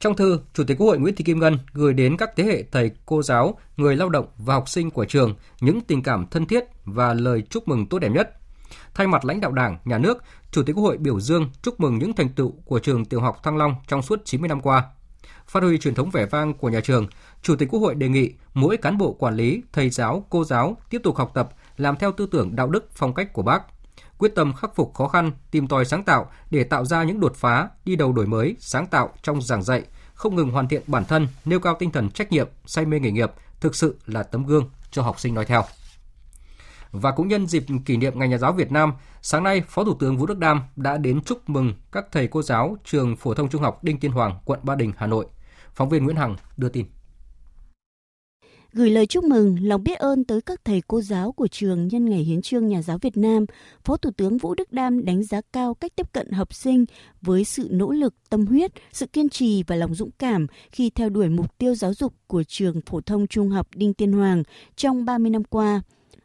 [0.00, 2.64] Trong thư, Chủ tịch Quốc hội Nguyễn Thị Kim Ngân gửi đến các thế hệ
[2.72, 6.46] thầy, cô giáo, người lao động và học sinh của trường những tình cảm thân
[6.46, 8.30] thiết và lời chúc mừng tốt đẹp nhất.
[8.94, 11.98] Thay mặt lãnh đạo Đảng, Nhà nước, Chủ tịch Quốc hội biểu dương chúc mừng
[11.98, 14.84] những thành tựu của trường Tiểu học Thăng Long trong suốt 90 năm qua.
[15.46, 17.06] Phát huy truyền thống vẻ vang của nhà trường,
[17.42, 20.76] Chủ tịch Quốc hội đề nghị mỗi cán bộ quản lý, thầy giáo, cô giáo
[20.90, 23.62] tiếp tục học tập, làm theo tư tưởng đạo đức, phong cách của Bác,
[24.18, 27.36] quyết tâm khắc phục khó khăn, tìm tòi sáng tạo để tạo ra những đột
[27.36, 29.82] phá, đi đầu đổi mới, sáng tạo trong giảng dạy,
[30.14, 33.10] không ngừng hoàn thiện bản thân, nêu cao tinh thần trách nhiệm, say mê nghề
[33.10, 35.64] nghiệp, thực sự là tấm gương cho học sinh nói theo.
[36.92, 39.94] Và cũng nhân dịp kỷ niệm Ngày Nhà giáo Việt Nam, sáng nay Phó Thủ
[39.94, 43.48] tướng Vũ Đức Đam đã đến chúc mừng các thầy cô giáo trường phổ thông
[43.48, 45.26] trung học Đinh Tiên Hoàng, quận Ba Đình, Hà Nội.
[45.74, 46.86] Phóng viên Nguyễn Hằng đưa tin
[48.72, 52.04] gửi lời chúc mừng, lòng biết ơn tới các thầy cô giáo của trường nhân
[52.04, 53.44] ngày hiến trương nhà giáo Việt Nam,
[53.84, 56.84] Phó Thủ tướng Vũ Đức Đam đánh giá cao cách tiếp cận học sinh
[57.22, 61.08] với sự nỗ lực, tâm huyết, sự kiên trì và lòng dũng cảm khi theo
[61.08, 64.42] đuổi mục tiêu giáo dục của trường phổ thông trung học Đinh Tiên Hoàng
[64.76, 65.82] trong 30 năm qua.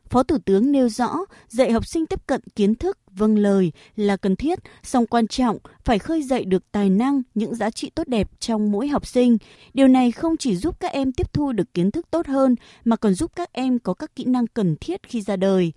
[0.09, 1.17] Phó Thủ tướng nêu rõ,
[1.50, 5.57] dạy học sinh tiếp cận kiến thức, vâng lời là cần thiết, song quan trọng
[5.85, 9.38] phải khơi dậy được tài năng, những giá trị tốt đẹp trong mỗi học sinh.
[9.74, 12.95] Điều này không chỉ giúp các em tiếp thu được kiến thức tốt hơn, mà
[12.95, 15.71] còn giúp các em có các kỹ năng cần thiết khi ra đời.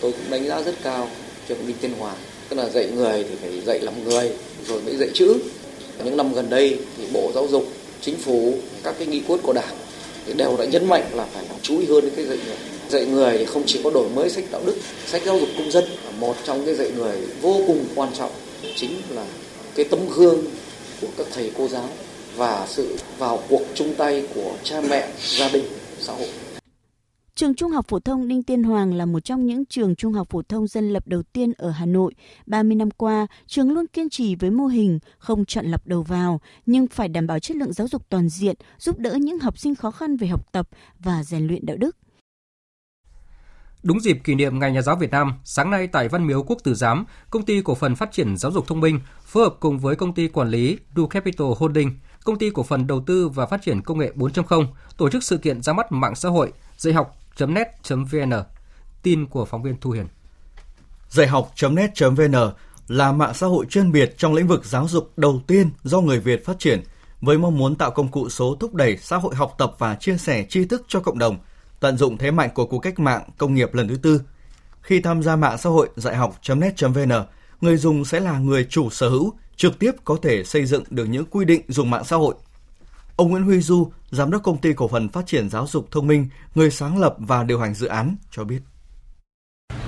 [0.00, 1.08] Tôi cũng đánh giá rất cao
[1.48, 2.16] trường Đinh Tiên Hoàng,
[2.48, 4.32] tức là dạy người thì phải dạy làm người,
[4.66, 5.42] rồi mới dạy chữ.
[6.04, 7.64] Những năm gần đây thì Bộ Giáo dục,
[8.00, 9.83] Chính phủ, các cái nghị quyết của Đảng
[10.32, 12.56] đều đã nhấn mạnh là phải chú ý hơn đến cái dạy người.
[12.88, 15.70] Dạy người thì không chỉ có đổi mới sách đạo đức, sách giáo dục công
[15.70, 15.84] dân
[16.18, 18.30] một trong cái dạy người vô cùng quan trọng,
[18.76, 19.24] chính là
[19.74, 20.44] cái tấm gương
[21.00, 21.88] của các thầy cô giáo
[22.36, 25.08] và sự vào cuộc chung tay của cha mẹ,
[25.38, 25.64] gia đình,
[26.00, 26.28] xã hội.
[27.36, 30.28] Trường Trung học phổ thông Đinh Tiên Hoàng là một trong những trường trung học
[30.30, 32.14] phổ thông dân lập đầu tiên ở Hà Nội.
[32.46, 36.40] 30 năm qua, trường luôn kiên trì với mô hình không chọn lọc đầu vào,
[36.66, 39.74] nhưng phải đảm bảo chất lượng giáo dục toàn diện, giúp đỡ những học sinh
[39.74, 40.68] khó khăn về học tập
[40.98, 41.96] và rèn luyện đạo đức.
[43.82, 46.58] Đúng dịp kỷ niệm Ngày Nhà giáo Việt Nam, sáng nay tại Văn Miếu Quốc
[46.64, 49.78] Tử Giám, Công ty Cổ phần Phát triển Giáo dục Thông minh phối hợp cùng
[49.78, 51.90] với Công ty Quản lý Du Capital Holding,
[52.24, 54.66] Công ty Cổ phần Đầu tư và Phát triển Công nghệ 4.0
[54.96, 58.32] tổ chức sự kiện ra mắt mạng xã hội dạy học học.net.vn.
[59.02, 60.06] Tin của phóng viên Thu Hiền.
[61.08, 62.34] Dạy học.net.vn
[62.88, 66.20] là mạng xã hội chuyên biệt trong lĩnh vực giáo dục đầu tiên do người
[66.20, 66.82] Việt phát triển
[67.20, 70.16] với mong muốn tạo công cụ số thúc đẩy xã hội học tập và chia
[70.18, 71.38] sẻ tri thức cho cộng đồng–
[71.84, 74.20] tận dụng thế mạnh của cuộc cách mạng công nghiệp lần thứ tư.
[74.80, 77.12] Khi tham gia mạng xã hội dạy học.net.vn,
[77.60, 81.04] người dùng sẽ là người chủ sở hữu, trực tiếp có thể xây dựng được
[81.04, 82.34] những quy định dùng mạng xã hội.
[83.16, 86.06] Ông Nguyễn Huy Du, giám đốc công ty cổ phần phát triển giáo dục thông
[86.06, 88.60] minh, người sáng lập và điều hành dự án cho biết.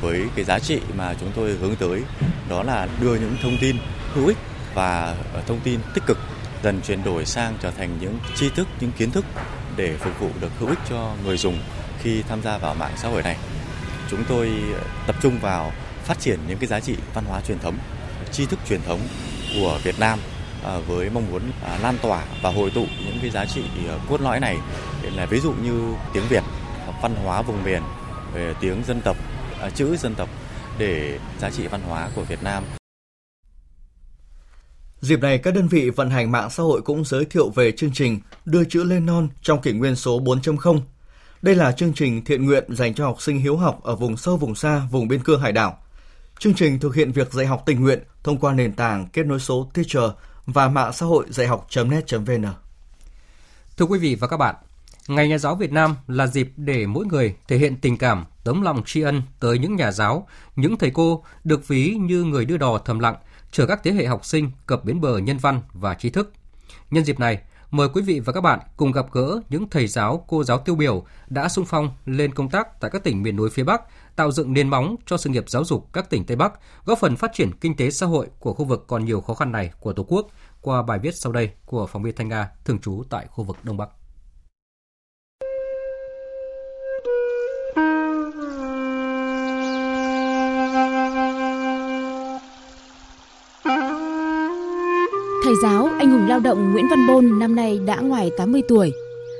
[0.00, 2.02] Với cái giá trị mà chúng tôi hướng tới
[2.48, 3.76] đó là đưa những thông tin
[4.14, 4.36] hữu ích
[4.74, 6.18] và ờ, thông tin tích cực
[6.62, 9.24] dần chuyển đổi sang trở thành những tri thức, những kiến thức
[9.76, 11.58] để phục vụ được hữu ích cho người dùng
[12.02, 13.36] khi tham gia vào mạng xã hội này.
[14.10, 15.72] Chúng tôi ờ, tập trung vào
[16.04, 17.78] phát triển những cái giá trị văn hóa truyền thống,
[18.32, 19.00] tri thức truyền thống
[19.54, 20.18] của Việt Nam
[20.66, 23.98] À, với mong muốn à, lan tỏa và hồi tụ những cái giá trị à,
[24.08, 24.56] cốt lõi này
[25.14, 26.42] là ví dụ như tiếng Việt,
[27.02, 27.82] văn hóa vùng miền,
[28.34, 29.16] về tiếng dân tộc,
[29.74, 30.28] chữ dân tộc
[30.78, 32.64] để giá trị văn hóa của Việt Nam
[35.00, 37.92] Dịp này, các đơn vị vận hành mạng xã hội cũng giới thiệu về chương
[37.92, 40.80] trình Đưa chữ lên non trong kỷ nguyên số 4.0.
[41.42, 44.36] Đây là chương trình thiện nguyện dành cho học sinh hiếu học ở vùng sâu
[44.36, 45.78] vùng xa, vùng biên cương hải đảo.
[46.38, 49.40] Chương trình thực hiện việc dạy học tình nguyện thông qua nền tảng kết nối
[49.40, 50.10] số Teacher
[50.46, 52.46] và mạng xã hội dạy học.net.vn.
[53.76, 54.54] Thưa quý vị và các bạn,
[55.08, 58.62] Ngày Nhà giáo Việt Nam là dịp để mỗi người thể hiện tình cảm, tấm
[58.62, 62.56] lòng tri ân tới những nhà giáo, những thầy cô được ví như người đưa
[62.56, 63.16] đò thầm lặng
[63.50, 66.32] chở các thế hệ học sinh cập bến bờ nhân văn và trí thức.
[66.90, 67.38] Nhân dịp này,
[67.70, 70.74] mời quý vị và các bạn cùng gặp gỡ những thầy giáo, cô giáo tiêu
[70.74, 73.82] biểu đã sung phong lên công tác tại các tỉnh miền núi phía Bắc,
[74.16, 76.52] tạo dựng nền móng cho sự nghiệp giáo dục các tỉnh Tây Bắc,
[76.84, 79.52] góp phần phát triển kinh tế xã hội của khu vực còn nhiều khó khăn
[79.52, 80.26] này của Tổ quốc
[80.60, 83.56] qua bài viết sau đây của phóng viên Thanh Nga thường trú tại khu vực
[83.62, 83.88] Đông Bắc.
[95.44, 98.92] Thầy giáo anh hùng lao động Nguyễn Văn Bôn năm nay đã ngoài 80 tuổi.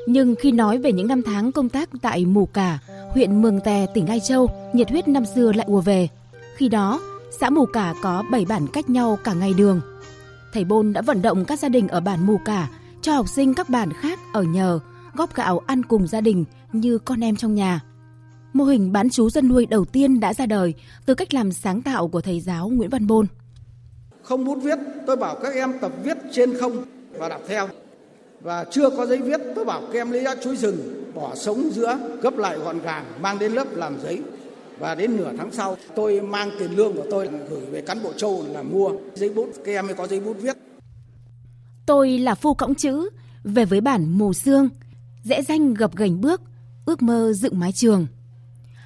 [0.06, 2.78] Nhưng khi nói về những năm tháng công tác tại Mù Cả,
[3.10, 6.08] huyện Mường Tè, tỉnh Lai Châu, nhiệt huyết năm xưa lại ùa về.
[6.56, 7.00] Khi đó,
[7.40, 9.80] xã Mù Cả có 7 bản cách nhau cả ngày đường.
[10.52, 12.68] Thầy Bôn đã vận động các gia đình ở bản Mù Cả
[13.02, 14.80] cho học sinh các bản khác ở nhờ,
[15.14, 17.80] góp gạo ăn cùng gia đình như con em trong nhà.
[18.52, 20.74] Mô hình bán chú dân nuôi đầu tiên đã ra đời
[21.06, 23.26] từ cách làm sáng tạo của thầy giáo Nguyễn Văn Bôn
[24.26, 27.68] không bút viết tôi bảo các em tập viết trên không và đọc theo
[28.46, 31.70] và chưa có giấy viết tôi bảo các em lấy lá chuối rừng bỏ sống
[31.72, 34.22] giữa gấp lại gọn gàng mang đến lớp làm giấy.
[34.78, 38.12] Và đến nửa tháng sau tôi mang tiền lương của tôi gửi về cán bộ
[38.12, 39.48] châu là mua giấy bút.
[39.64, 40.56] Các em mới có giấy bút viết.
[41.86, 43.10] Tôi là phu cõng chữ
[43.44, 44.68] về với bản mù xương
[45.22, 46.40] dễ danh gập gành bước
[46.86, 48.06] ước mơ dựng mái trường.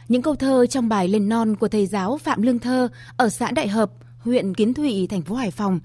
[0.08, 3.50] Những câu thơ trong bài lên non của thầy giáo phạm lương thơ ở xã
[3.50, 5.80] đại hợp huyện Kiến Thụy, thành phố Hải Phòng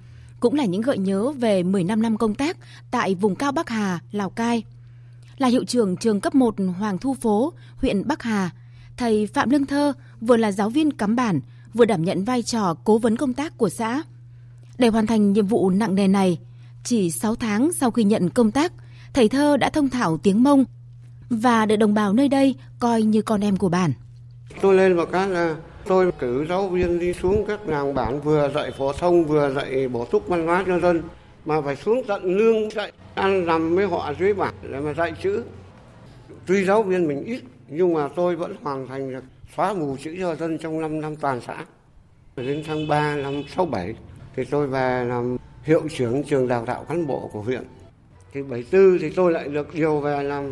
[0.45, 2.57] cũng là những gợi nhớ về 15 năm công tác
[2.91, 4.63] tại vùng cao Bắc Hà, Lào Cai.
[5.37, 8.49] Là hiệu trưởng trường cấp 1 Hoàng Thu Phố, huyện Bắc Hà,
[8.97, 11.39] thầy Phạm Lương Thơ vừa là giáo viên cắm bản,
[11.73, 14.03] vừa đảm nhận vai trò cố vấn công tác của xã.
[14.77, 16.39] Để hoàn thành nhiệm vụ nặng nề này,
[16.83, 18.73] chỉ 6 tháng sau khi nhận công tác,
[19.13, 20.65] thầy Thơ đã thông thạo tiếng Mông
[21.29, 23.93] và được đồng bào nơi đây coi như con em của bản.
[24.61, 25.55] Tôi lên một cái là
[25.87, 29.87] Tôi cử giáo viên đi xuống các làng bản vừa dạy phổ thông, vừa dạy
[29.87, 31.01] bổ túc văn hóa cho dân,
[31.45, 35.13] mà phải xuống tận lương dạy, ăn nằm với họ dưới bản để mà dạy
[35.21, 35.43] chữ.
[36.45, 39.23] Tuy giáo viên mình ít, nhưng mà tôi vẫn hoàn thành được
[39.55, 41.65] xóa mù chữ cho dân trong 5 năm toàn xã.
[42.35, 43.95] Đến tháng 3 năm 67
[44.35, 47.63] thì tôi về làm hiệu trưởng trường đào tạo cán bộ của huyện.
[48.33, 50.51] Thì 74 thì tôi lại được điều về làm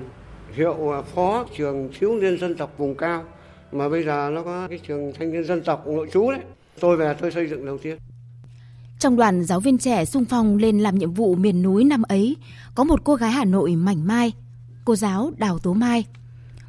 [0.54, 3.24] hiệu phó trường thiếu niên dân tộc vùng cao
[3.74, 6.42] mà bây giờ nó có cái trường thanh niên dân tộc nội trú đấy.
[6.80, 7.98] Tôi về tôi xây dựng đầu tiên.
[9.00, 12.38] Trong đoàn, giáo viên trẻ sung phong lên làm nhiệm vụ miền núi năm ấy,
[12.76, 14.32] có một cô gái Hà Nội mảnh mai,
[14.86, 16.06] cô giáo Đào Tố Mai.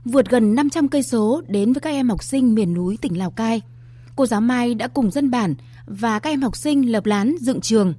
[0.04, 3.30] Vượt gần 500 cây số đến với các em học sinh miền núi tỉnh Lào
[3.30, 3.62] Cai.
[4.16, 5.54] Cô giáo Mai đã cùng dân bản
[5.86, 7.94] và các em học sinh lập lán dựng trường.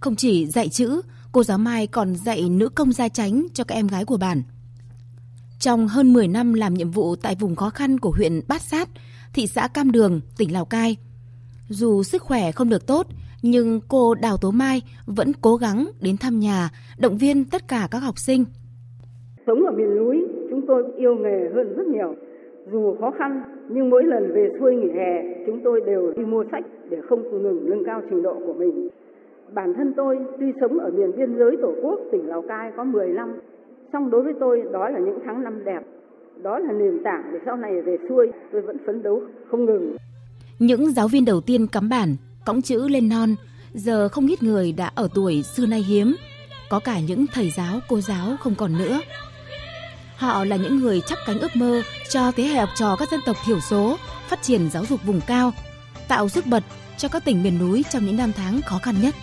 [0.00, 1.02] Không chỉ dạy chữ,
[1.32, 4.42] cô giáo Mai còn dạy nữ công gia chánh cho các em gái của bản
[5.64, 8.88] trong hơn 10 năm làm nhiệm vụ tại vùng khó khăn của huyện Bát Sát,
[9.34, 10.96] thị xã Cam Đường, tỉnh Lào Cai.
[11.68, 13.06] Dù sức khỏe không được tốt,
[13.42, 16.70] nhưng cô Đào Tố Mai vẫn cố gắng đến thăm nhà,
[17.02, 18.44] động viên tất cả các học sinh.
[19.46, 20.16] Sống ở miền núi,
[20.50, 22.14] chúng tôi yêu nghề hơn rất nhiều.
[22.72, 25.12] Dù khó khăn, nhưng mỗi lần về xuôi nghỉ hè,
[25.46, 28.88] chúng tôi đều đi mua sách để không ngừng nâng cao trình độ của mình.
[29.54, 32.84] Bản thân tôi tuy sống ở miền biên giới Tổ quốc tỉnh Lào Cai có
[32.84, 33.28] 10 năm,
[33.92, 35.80] Xong đối với tôi đó là những tháng năm đẹp,
[36.42, 39.96] đó là nền tảng để sau này về xuôi tôi vẫn phấn đấu không ngừng.
[40.58, 43.34] Những giáo viên đầu tiên cắm bản, cõng chữ lên non,
[43.74, 46.16] giờ không ít người đã ở tuổi xưa nay hiếm,
[46.70, 49.00] có cả những thầy giáo, cô giáo không còn nữa.
[50.16, 53.20] Họ là những người chắp cánh ước mơ cho thế hệ học trò các dân
[53.26, 53.96] tộc thiểu số
[54.28, 55.52] phát triển giáo dục vùng cao,
[56.08, 56.62] tạo sức bật
[56.96, 59.14] cho các tỉnh miền núi trong những năm tháng khó khăn nhất.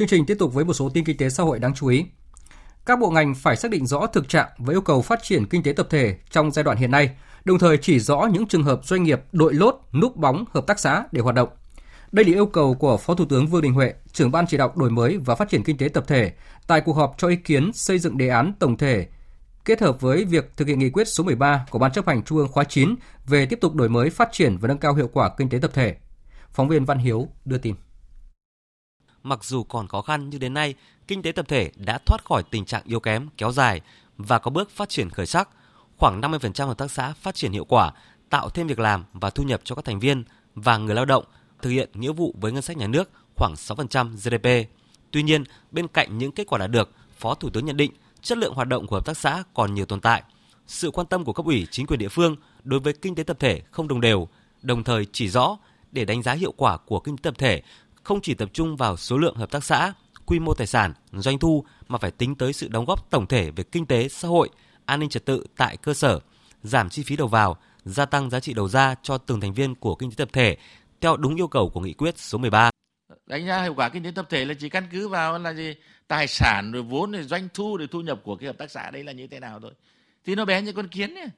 [0.00, 2.04] Chương trình tiếp tục với một số tin kinh tế xã hội đáng chú ý.
[2.86, 5.62] Các bộ ngành phải xác định rõ thực trạng với yêu cầu phát triển kinh
[5.62, 7.10] tế tập thể trong giai đoạn hiện nay,
[7.44, 10.78] đồng thời chỉ rõ những trường hợp doanh nghiệp đội lốt, núp bóng hợp tác
[10.80, 11.48] xã để hoạt động.
[12.12, 14.72] Đây là yêu cầu của Phó Thủ tướng Vương Đình Huệ, trưởng ban chỉ đạo
[14.76, 16.32] đổi mới và phát triển kinh tế tập thể
[16.66, 19.06] tại cuộc họp cho ý kiến xây dựng đề án tổng thể
[19.64, 22.38] kết hợp với việc thực hiện nghị quyết số 13 của Ban chấp hành Trung
[22.38, 22.94] ương khóa 9
[23.26, 25.70] về tiếp tục đổi mới, phát triển và nâng cao hiệu quả kinh tế tập
[25.74, 25.96] thể.
[26.52, 27.74] Phóng viên Văn Hiếu đưa tin
[29.22, 30.74] mặc dù còn khó khăn nhưng đến nay,
[31.08, 33.80] kinh tế tập thể đã thoát khỏi tình trạng yếu kém kéo dài
[34.18, 35.48] và có bước phát triển khởi sắc.
[35.98, 37.92] Khoảng 50% hợp tác xã phát triển hiệu quả,
[38.30, 41.24] tạo thêm việc làm và thu nhập cho các thành viên và người lao động,
[41.62, 44.70] thực hiện nghĩa vụ với ngân sách nhà nước khoảng 6% GDP.
[45.10, 48.38] Tuy nhiên, bên cạnh những kết quả đạt được, Phó Thủ tướng nhận định chất
[48.38, 50.22] lượng hoạt động của hợp tác xã còn nhiều tồn tại.
[50.66, 53.36] Sự quan tâm của cấp ủy chính quyền địa phương đối với kinh tế tập
[53.40, 54.28] thể không đồng đều,
[54.62, 55.58] đồng thời chỉ rõ
[55.92, 57.62] để đánh giá hiệu quả của kinh tế tập thể
[58.02, 59.92] không chỉ tập trung vào số lượng hợp tác xã,
[60.26, 63.50] quy mô tài sản, doanh thu mà phải tính tới sự đóng góp tổng thể
[63.50, 64.48] về kinh tế, xã hội,
[64.84, 66.20] an ninh trật tự tại cơ sở,
[66.62, 69.74] giảm chi phí đầu vào, gia tăng giá trị đầu ra cho từng thành viên
[69.74, 70.56] của kinh tế tập thể
[71.00, 72.70] theo đúng yêu cầu của nghị quyết số 13.
[73.26, 75.74] Đánh giá hiệu quả kinh tế tập thể là chỉ căn cứ vào là gì
[76.08, 78.90] tài sản rồi vốn rồi doanh thu rồi thu nhập của cái hợp tác xã
[78.90, 79.72] đấy là như thế nào thôi.
[80.24, 81.28] Thì nó bé như con kiến ấy.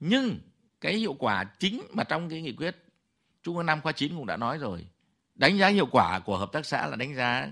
[0.00, 0.38] Nhưng
[0.80, 2.76] cái hiệu quả chính mà trong cái nghị quyết
[3.42, 4.86] Trung ương năm khóa 9 cũng đã nói rồi.
[5.38, 7.48] Đánh giá hiệu quả của hợp tác xã là đánh giá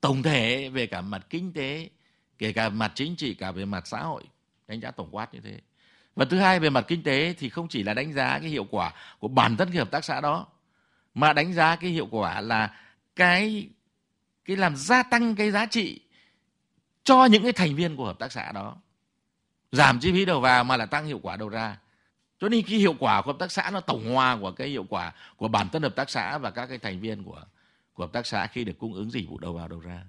[0.00, 1.88] tổng thể về cả mặt kinh tế,
[2.38, 4.22] kể cả mặt chính trị, cả về mặt xã hội.
[4.68, 5.60] Đánh giá tổng quát như thế.
[6.16, 8.66] Và thứ hai về mặt kinh tế thì không chỉ là đánh giá cái hiệu
[8.70, 10.46] quả của bản thân cái hợp tác xã đó
[11.14, 12.74] mà đánh giá cái hiệu quả là
[13.16, 13.68] cái
[14.44, 16.00] cái làm gia tăng cái giá trị
[17.04, 18.76] cho những cái thành viên của hợp tác xã đó.
[19.72, 21.76] Giảm chi phí đầu vào mà là tăng hiệu quả đầu ra.
[22.40, 24.86] Cho nên cái hiệu quả của hợp tác xã nó tổng hòa của cái hiệu
[24.88, 27.42] quả của bản thân hợp tác xã và các cái thành viên của
[27.94, 30.02] của hợp tác xã khi được cung ứng dịch vụ đầu vào đầu ra.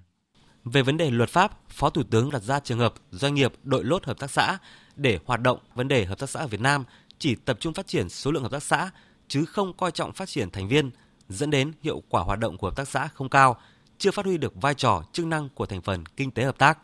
[0.64, 3.84] Về vấn đề luật pháp, Phó Thủ tướng đặt ra trường hợp doanh nghiệp đội
[3.84, 4.58] lốt hợp tác xã
[4.96, 6.84] để hoạt động vấn đề hợp tác xã ở Việt Nam
[7.18, 8.90] chỉ tập trung phát triển số lượng hợp tác xã
[9.28, 10.90] chứ không coi trọng phát triển thành viên,
[11.28, 13.60] dẫn đến hiệu quả hoạt động của hợp tác xã không cao,
[13.98, 16.78] chưa phát huy được vai trò chức năng của thành phần kinh tế hợp tác.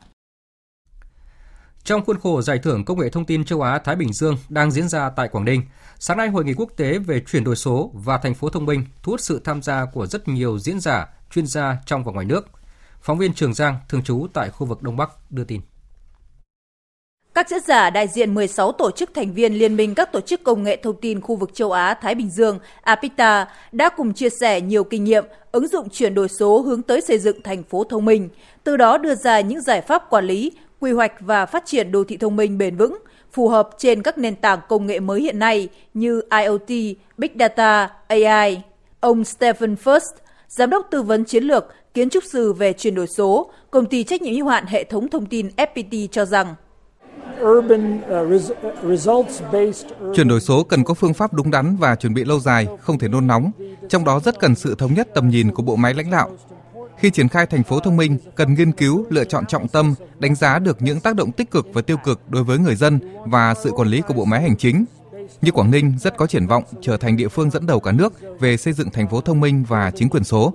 [1.84, 4.70] Trong khuôn khổ giải thưởng công nghệ thông tin châu Á Thái Bình Dương đang
[4.70, 5.62] diễn ra tại Quảng Ninh,
[5.98, 8.84] sáng nay hội nghị quốc tế về chuyển đổi số và thành phố thông minh
[9.02, 12.26] thu hút sự tham gia của rất nhiều diễn giả, chuyên gia trong và ngoài
[12.26, 12.48] nước.
[13.00, 15.60] Phóng viên Trường Giang thường trú tại khu vực Đông Bắc đưa tin.
[17.34, 20.44] Các diễn giả đại diện 16 tổ chức thành viên Liên minh các tổ chức
[20.44, 24.28] công nghệ thông tin khu vực châu Á Thái Bình Dương APITA đã cùng chia
[24.40, 27.84] sẻ nhiều kinh nghiệm ứng dụng chuyển đổi số hướng tới xây dựng thành phố
[27.84, 28.28] thông minh,
[28.64, 30.52] từ đó đưa ra những giải pháp quản lý,
[30.84, 32.98] quy hoạch và phát triển đô thị thông minh bền vững,
[33.32, 37.90] phù hợp trên các nền tảng công nghệ mới hiện nay như IoT, Big Data,
[38.08, 38.62] AI.
[39.00, 40.12] Ông Stephen First,
[40.48, 44.04] giám đốc tư vấn chiến lược, kiến trúc sư về chuyển đổi số, công ty
[44.04, 46.54] trách nhiệm hữu hạn hệ thống thông tin FPT cho rằng
[50.14, 52.98] Chuyển đổi số cần có phương pháp đúng đắn và chuẩn bị lâu dài, không
[52.98, 53.50] thể nôn nóng.
[53.88, 56.30] Trong đó rất cần sự thống nhất tầm nhìn của bộ máy lãnh đạo.
[56.98, 60.34] Khi triển khai thành phố thông minh, cần nghiên cứu, lựa chọn trọng tâm, đánh
[60.34, 63.54] giá được những tác động tích cực và tiêu cực đối với người dân và
[63.54, 64.84] sự quản lý của bộ máy hành chính.
[65.42, 68.12] Như Quảng Ninh rất có triển vọng trở thành địa phương dẫn đầu cả nước
[68.40, 70.52] về xây dựng thành phố thông minh và chính quyền số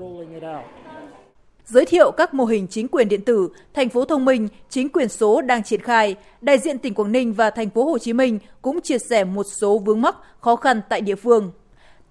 [1.70, 5.10] giới thiệu các mô hình chính quyền điện tử, thành phố thông minh, chính quyền
[5.10, 8.40] số đang triển khai, đại diện tỉnh Quảng Ninh và thành phố Hồ Chí Minh
[8.62, 11.52] cũng chia sẻ một số vướng mắc, khó khăn tại địa phương.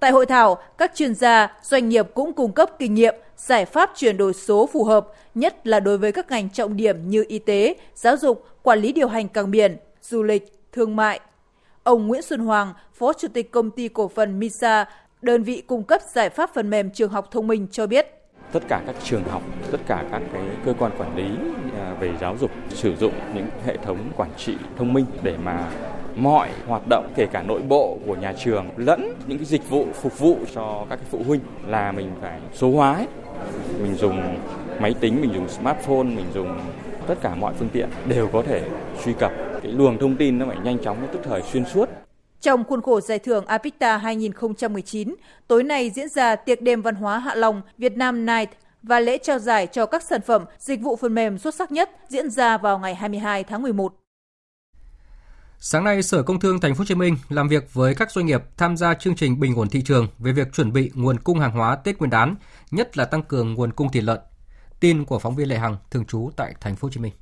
[0.00, 3.90] Tại hội thảo, các chuyên gia, doanh nghiệp cũng cung cấp kinh nghiệm, giải pháp
[3.96, 7.38] chuyển đổi số phù hợp, nhất là đối với các ngành trọng điểm như y
[7.38, 11.20] tế, giáo dục, quản lý điều hành cảng biển, du lịch, thương mại.
[11.82, 14.84] Ông Nguyễn Xuân Hoàng, Phó Chủ tịch Công ty Cổ phần MISA,
[15.22, 18.18] đơn vị cung cấp giải pháp phần mềm trường học thông minh cho biết
[18.52, 21.28] tất cả các trường học, tất cả các cái cơ quan quản lý
[21.80, 25.70] à, về giáo dục sử dụng những hệ thống quản trị thông minh để mà
[26.18, 29.86] mọi hoạt động kể cả nội bộ của nhà trường lẫn những cái dịch vụ
[30.02, 33.06] phục vụ cho các cái phụ huynh là mình phải số hóa ấy.
[33.82, 34.38] mình dùng
[34.80, 36.60] máy tính mình dùng smartphone mình dùng
[37.06, 38.62] tất cả mọi phương tiện đều có thể
[39.04, 41.88] truy cập cái luồng thông tin nó phải nhanh chóng tức thời xuyên suốt
[42.40, 45.14] trong khuôn khổ giải thưởng Apicta 2019,
[45.48, 48.50] tối nay diễn ra tiệc đêm văn hóa Hạ Long Việt Nam Night
[48.82, 51.90] và lễ trao giải cho các sản phẩm, dịch vụ phần mềm xuất sắc nhất
[52.08, 53.97] diễn ra vào ngày 22 tháng 11.
[55.60, 58.26] Sáng nay, Sở Công Thương Thành phố Hồ Chí Minh làm việc với các doanh
[58.26, 61.38] nghiệp tham gia chương trình bình ổn thị trường về việc chuẩn bị nguồn cung
[61.38, 62.36] hàng hóa Tết Nguyên đán,
[62.70, 64.18] nhất là tăng cường nguồn cung thịt lợn.
[64.80, 67.12] Tin của phóng viên Lệ Hằng thường trú tại Thành phố Hồ Chí Minh.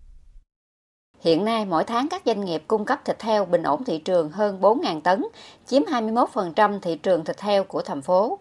[1.20, 4.30] Hiện nay, mỗi tháng các doanh nghiệp cung cấp thịt heo bình ổn thị trường
[4.30, 5.24] hơn 4.000 tấn,
[5.66, 8.38] chiếm 21% thị trường thịt heo của thành phố.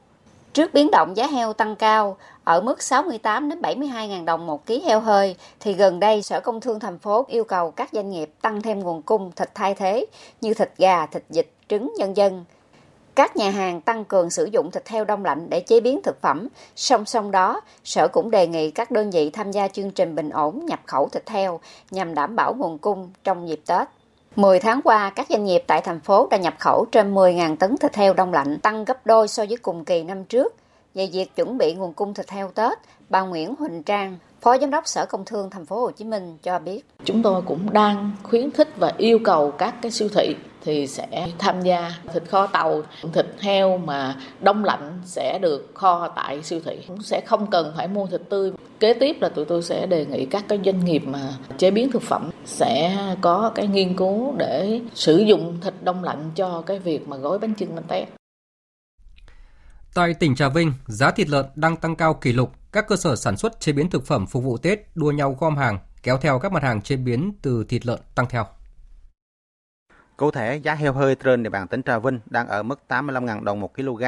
[0.55, 4.65] Trước biến động giá heo tăng cao ở mức 68 đến 72 000 đồng một
[4.65, 8.09] ký heo hơi thì gần đây Sở Công Thương thành phố yêu cầu các doanh
[8.09, 10.05] nghiệp tăng thêm nguồn cung thịt thay thế
[10.41, 12.45] như thịt gà, thịt vịt, trứng nhân dân.
[13.15, 16.21] Các nhà hàng tăng cường sử dụng thịt heo đông lạnh để chế biến thực
[16.21, 16.47] phẩm.
[16.75, 20.29] Song song đó, Sở cũng đề nghị các đơn vị tham gia chương trình bình
[20.29, 21.59] ổn nhập khẩu thịt heo
[21.91, 23.87] nhằm đảm bảo nguồn cung trong dịp Tết.
[24.35, 27.77] 10 tháng qua, các doanh nghiệp tại thành phố đã nhập khẩu trên 10.000 tấn
[27.77, 30.55] thịt heo đông lạnh, tăng gấp đôi so với cùng kỳ năm trước.
[30.93, 32.77] Về việc chuẩn bị nguồn cung thịt heo Tết,
[33.09, 36.37] bà Nguyễn Huỳnh Trang, Phó Giám đốc Sở Công Thương Thành phố Hồ Chí Minh
[36.43, 36.85] cho biết.
[37.05, 41.27] Chúng tôi cũng đang khuyến khích và yêu cầu các cái siêu thị thì sẽ
[41.39, 42.81] tham gia thịt kho tàu,
[43.13, 46.79] thịt heo mà đông lạnh sẽ được kho tại siêu thị.
[46.87, 48.51] Cũng sẽ không cần phải mua thịt tươi.
[48.79, 51.91] Kế tiếp là tụi tôi sẽ đề nghị các cái doanh nghiệp mà chế biến
[51.91, 56.79] thực phẩm sẽ có cái nghiên cứu để sử dụng thịt đông lạnh cho cái
[56.79, 58.07] việc mà gói bánh chưng bánh tét.
[59.93, 63.15] Tại tỉnh Trà Vinh, giá thịt lợn đang tăng cao kỷ lục các cơ sở
[63.15, 66.39] sản xuất chế biến thực phẩm phục vụ Tết đua nhau gom hàng, kéo theo
[66.39, 68.45] các mặt hàng chế biến từ thịt lợn tăng theo.
[70.17, 73.43] Cụ thể, giá heo hơi trên địa bàn tỉnh Trà Vinh đang ở mức 85.000
[73.43, 74.03] đồng một kg,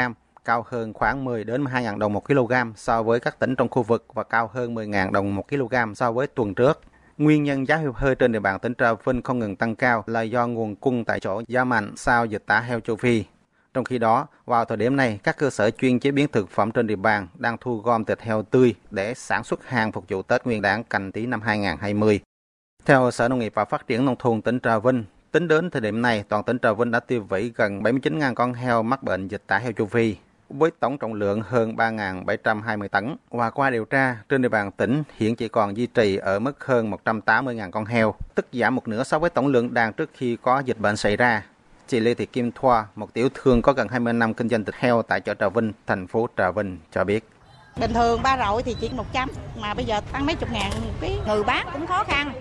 [0.45, 3.83] cao hơn khoảng 10 đến 12.000 đồng một kg so với các tỉnh trong khu
[3.83, 6.81] vực và cao hơn 10.000 đồng một kg so với tuần trước.
[7.17, 10.03] Nguyên nhân giá heo hơi trên địa bàn tỉnh Trà Vinh không ngừng tăng cao
[10.07, 13.23] là do nguồn cung tại chỗ gia mạnh sau dịch tả heo châu Phi.
[13.77, 16.71] Trong khi đó, vào thời điểm này, các cơ sở chuyên chế biến thực phẩm
[16.71, 20.21] trên địa bàn đang thu gom thịt heo tươi để sản xuất hàng phục vụ
[20.21, 22.19] Tết Nguyên đán canh tí năm 2020.
[22.85, 25.81] Theo Sở Nông nghiệp và Phát triển Nông thôn tỉnh Trà Vinh, tính đến thời
[25.81, 29.27] điểm này, toàn tỉnh Trà Vinh đã tiêu hủy gần 79.000 con heo mắc bệnh
[29.27, 30.15] dịch tả heo châu Phi,
[30.49, 33.15] với tổng trọng lượng hơn 3.720 tấn.
[33.29, 36.65] Và qua điều tra, trên địa bàn tỉnh hiện chỉ còn duy trì ở mức
[36.65, 40.37] hơn 180.000 con heo, tức giảm một nửa so với tổng lượng đàn trước khi
[40.41, 41.43] có dịch bệnh xảy ra.
[41.87, 44.75] Chị Lê Thị Kim Thoa, một tiểu thương có gần 20 năm kinh doanh thịt
[44.75, 47.29] heo tại chợ Trà Vinh, thành phố Trà Vinh cho biết.
[47.75, 49.29] Bình thường ba rọi thì chỉ 100,
[49.61, 50.71] mà bây giờ tăng mấy chục ngàn
[51.01, 51.17] ký.
[51.27, 52.31] Người bán cũng khó khăn,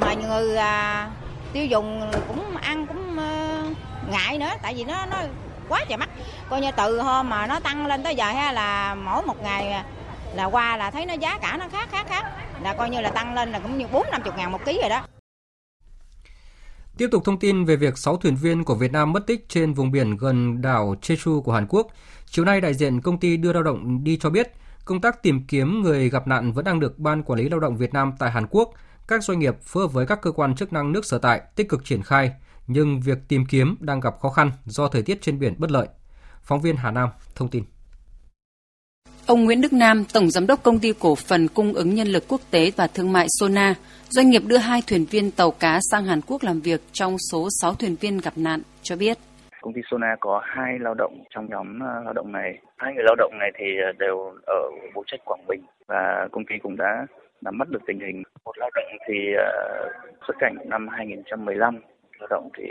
[0.00, 1.10] mà người à,
[1.52, 3.62] tiêu dùng cũng ăn cũng à,
[4.10, 5.16] ngại nữa, tại vì nó nó
[5.68, 6.08] quá trời mắc.
[6.50, 9.84] Coi như từ hôm mà nó tăng lên tới giờ ha là mỗi một ngày
[10.34, 12.24] là qua là thấy nó giá cả nó khác khác khác
[12.62, 14.78] là coi như là tăng lên là cũng như bốn năm chục ngàn một ký
[14.80, 15.02] rồi đó.
[16.98, 19.74] Tiếp tục thông tin về việc 6 thuyền viên của Việt Nam mất tích trên
[19.74, 21.86] vùng biển gần đảo Jeju của Hàn Quốc.
[22.26, 24.52] Chiều nay, đại diện công ty đưa lao động đi cho biết,
[24.84, 27.76] công tác tìm kiếm người gặp nạn vẫn đang được Ban Quản lý Lao động
[27.76, 28.72] Việt Nam tại Hàn Quốc,
[29.08, 31.68] các doanh nghiệp phối hợp với các cơ quan chức năng nước sở tại tích
[31.68, 32.32] cực triển khai,
[32.66, 35.88] nhưng việc tìm kiếm đang gặp khó khăn do thời tiết trên biển bất lợi.
[36.42, 37.64] Phóng viên Hà Nam thông tin.
[39.28, 42.24] Ông Nguyễn Đức Nam, Tổng Giám đốc Công ty Cổ phần Cung ứng Nhân lực
[42.28, 43.74] Quốc tế và Thương mại Sona,
[44.08, 47.48] doanh nghiệp đưa hai thuyền viên tàu cá sang Hàn Quốc làm việc trong số
[47.60, 49.18] 6 thuyền viên gặp nạn, cho biết.
[49.60, 52.58] Công ty Sona có hai lao động trong nhóm à, lao động này.
[52.76, 54.62] Hai người lao động này thì à, đều ở
[54.94, 57.06] bộ trách Quảng Bình và công ty cũng đã
[57.40, 58.22] nắm bắt được tình hình.
[58.44, 59.48] Một lao động thì à,
[60.26, 61.80] xuất cảnh năm 2015,
[62.18, 62.64] lao động thì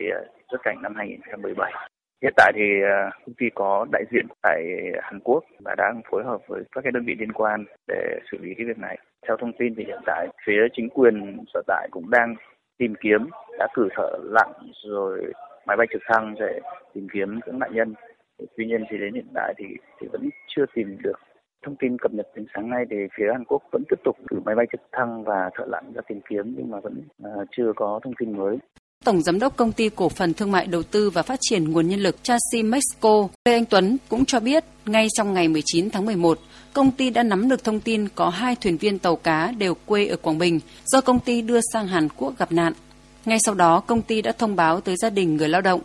[0.52, 1.74] xuất cảnh năm 2017.
[2.21, 4.63] Hiện tại thì ờ, công ty có đại diện tại
[5.01, 8.38] Hàn Quốc và đang phối hợp với các cái đơn vị liên quan để xử
[8.41, 8.97] lý cái việc này.
[9.27, 12.36] Theo thông tin thì hiện tại phía chính quyền sở tại cũng đang
[12.77, 14.51] tìm kiếm, đã cử thợ lặn
[14.84, 15.34] rồi
[15.67, 16.60] máy bay trực thăng để
[16.93, 17.93] tìm kiếm các nạn nhân.
[18.58, 19.65] Tuy nhiên thì đến hiện tại thì,
[19.99, 21.19] thì vẫn chưa tìm được
[21.65, 24.39] thông tin cập nhật đến sáng nay thì phía Hàn Quốc vẫn tiếp tục cử
[24.45, 27.73] máy bay trực thăng và thợ lặn ra tìm kiếm nhưng mà vẫn uh, chưa
[27.75, 28.58] có thông tin mới.
[29.08, 31.88] Tổng Giám đốc Công ty Cổ phần Thương mại Đầu tư và Phát triển Nguồn
[31.88, 36.06] Nhân lực Chassis Mexico, Lê Anh Tuấn cũng cho biết, ngay trong ngày 19 tháng
[36.06, 36.39] 11,
[36.74, 40.08] công ty đã nắm được thông tin có hai thuyền viên tàu cá đều quê
[40.08, 42.74] ở Quảng Bình do công ty đưa sang Hàn Quốc gặp nạn.
[43.26, 45.82] Ngay sau đó, công ty đã thông báo tới gia đình người lao động.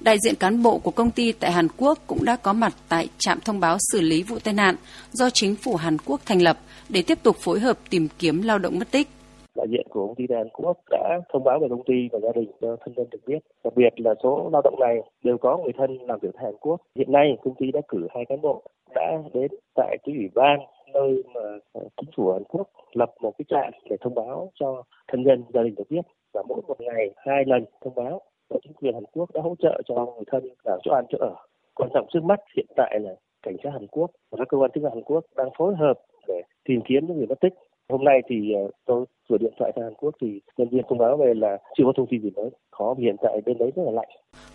[0.00, 3.08] Đại diện cán bộ của công ty tại Hàn Quốc cũng đã có mặt tại
[3.18, 4.76] trạm thông báo xử lý vụ tai nạn
[5.12, 8.58] do chính phủ Hàn Quốc thành lập để tiếp tục phối hợp tìm kiếm lao
[8.58, 9.08] động mất tích
[9.58, 12.32] đại diện của công ty Hàn Quốc đã thông báo về công ty và gia
[12.34, 13.38] đình cho thân nhân được biết.
[13.64, 16.54] Đặc biệt là số lao động này đều có người thân làm việc tại Hàn
[16.60, 16.80] Quốc.
[16.96, 18.62] Hiện nay, công ty đã cử hai cán bộ
[18.94, 20.58] đã đến tại cái ủy ban
[20.94, 21.40] nơi mà
[21.72, 25.44] ờ, chính phủ Hàn Quốc lập một cái trạm để thông báo cho thân nhân,
[25.54, 28.94] gia đình được biết và mỗi một ngày, hai lần thông báo và chính quyền
[28.94, 31.34] Hàn Quốc đã hỗ trợ cho người thân là chỗ ăn, chỗ ở.
[31.74, 33.10] Quan trọng trước mắt hiện tại là
[33.42, 35.94] cảnh sát Hàn Quốc và các cơ quan chức năng Hàn Quốc đang phối hợp
[36.28, 37.54] để tìm kiếm những người mất tích
[37.92, 40.98] Hôm nay thì ờ, tôi vừa điện thoại sang Hàn Quốc thì nhân viên thông
[40.98, 42.50] báo về là chưa có thông tin gì mới.
[42.70, 44.08] Khó vì hiện tại bên đấy rất là lạnh.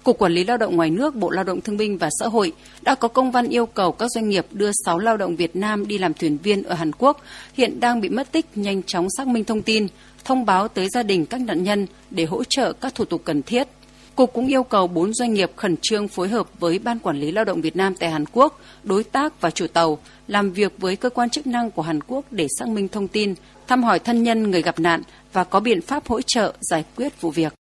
[0.03, 2.51] Cục Quản lý Lao động ngoài nước, Bộ Lao động Thương binh và Xã hội
[2.81, 5.87] đã có công văn yêu cầu các doanh nghiệp đưa 6 lao động Việt Nam
[5.87, 7.17] đi làm thuyền viên ở Hàn Quốc
[7.53, 9.87] hiện đang bị mất tích nhanh chóng xác minh thông tin,
[10.25, 13.41] thông báo tới gia đình các nạn nhân để hỗ trợ các thủ tục cần
[13.41, 13.67] thiết.
[14.15, 17.31] Cục cũng yêu cầu 4 doanh nghiệp khẩn trương phối hợp với Ban Quản lý
[17.31, 19.97] Lao động Việt Nam tại Hàn Quốc, đối tác và chủ tàu,
[20.27, 23.33] làm việc với cơ quan chức năng của Hàn Quốc để xác minh thông tin,
[23.67, 25.01] thăm hỏi thân nhân người gặp nạn
[25.33, 27.53] và có biện pháp hỗ trợ giải quyết vụ việc.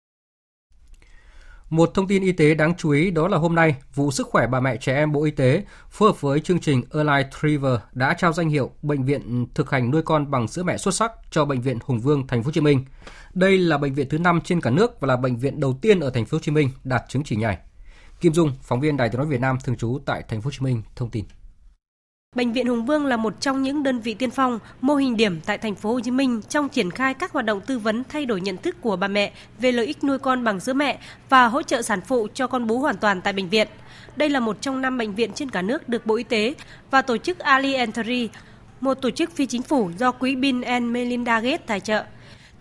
[1.69, 4.47] Một thông tin y tế đáng chú ý đó là hôm nay, vụ sức khỏe
[4.47, 8.13] bà mẹ trẻ em Bộ Y tế phối hợp với chương trình Align Triver đã
[8.13, 11.45] trao danh hiệu bệnh viện thực hành nuôi con bằng sữa mẹ xuất sắc cho
[11.45, 12.85] bệnh viện Hùng Vương thành phố Hồ Chí Minh.
[13.33, 15.99] Đây là bệnh viện thứ 5 trên cả nước và là bệnh viện đầu tiên
[15.99, 17.57] ở thành phố Hồ Chí Minh đạt chứng chỉ này.
[18.21, 20.51] Kim Dung, phóng viên Đài Tiếng nói Việt Nam thường trú tại thành phố Hồ
[20.51, 21.25] Chí Minh thông tin.
[22.35, 25.39] Bệnh viện Hùng Vương là một trong những đơn vị tiên phong, mô hình điểm
[25.45, 28.25] tại thành phố Hồ Chí Minh trong triển khai các hoạt động tư vấn thay
[28.25, 31.47] đổi nhận thức của bà mẹ về lợi ích nuôi con bằng sữa mẹ và
[31.47, 33.67] hỗ trợ sản phụ cho con bú hoàn toàn tại bệnh viện.
[34.15, 36.53] Đây là một trong năm bệnh viện trên cả nước được Bộ Y tế
[36.91, 38.29] và tổ chức Ali Entry,
[38.81, 42.05] một tổ chức phi chính phủ do quỹ Bill and Melinda Gates tài trợ.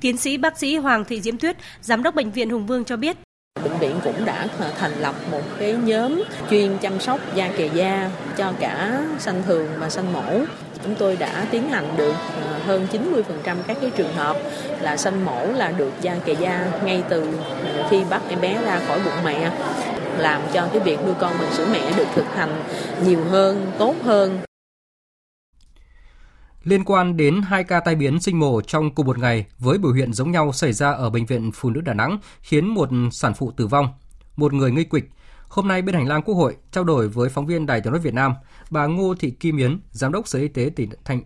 [0.01, 2.97] Tiến sĩ bác sĩ Hoàng Thị Diễm Tuyết, giám đốc bệnh viện Hùng Vương cho
[2.97, 3.17] biết,
[3.65, 4.49] Bệnh viện cũng đã
[4.79, 9.69] thành lập một cái nhóm chuyên chăm sóc da kề da cho cả sanh thường
[9.79, 10.23] và sanh mổ.
[10.85, 14.37] Chúng tôi đã tiến hành được ờ, hơn 90% các cái trường hợp
[14.81, 17.27] là sanh mổ là được da kề da ngay từ
[17.65, 19.51] ờ, khi bắt em bé ra khỏi bụng mẹ
[20.19, 22.63] làm cho cái việc nuôi con bằng sữa mẹ được thực hành
[23.07, 24.39] nhiều hơn, tốt hơn.
[26.65, 29.93] Liên quan đến hai ca tai biến sinh mổ trong cùng một ngày với biểu
[29.93, 33.35] hiện giống nhau xảy ra ở Bệnh viện Phụ nữ Đà Nẵng khiến một sản
[33.35, 33.89] phụ tử vong,
[34.37, 35.11] một người nguy kịch.
[35.49, 38.01] Hôm nay bên hành lang Quốc hội trao đổi với phóng viên Đài Tiếng nói
[38.01, 38.35] Việt Nam,
[38.71, 41.23] bà Ngô Thị Kim Yến, Giám đốc Sở Y tế tỉnh Thành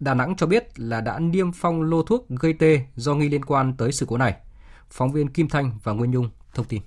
[0.00, 3.44] Đà Nẵng cho biết là đã niêm phong lô thuốc gây tê do nghi liên
[3.44, 4.34] quan tới sự cố này.
[4.90, 6.82] Phóng viên Kim Thanh và Nguyên Nhung thông tin.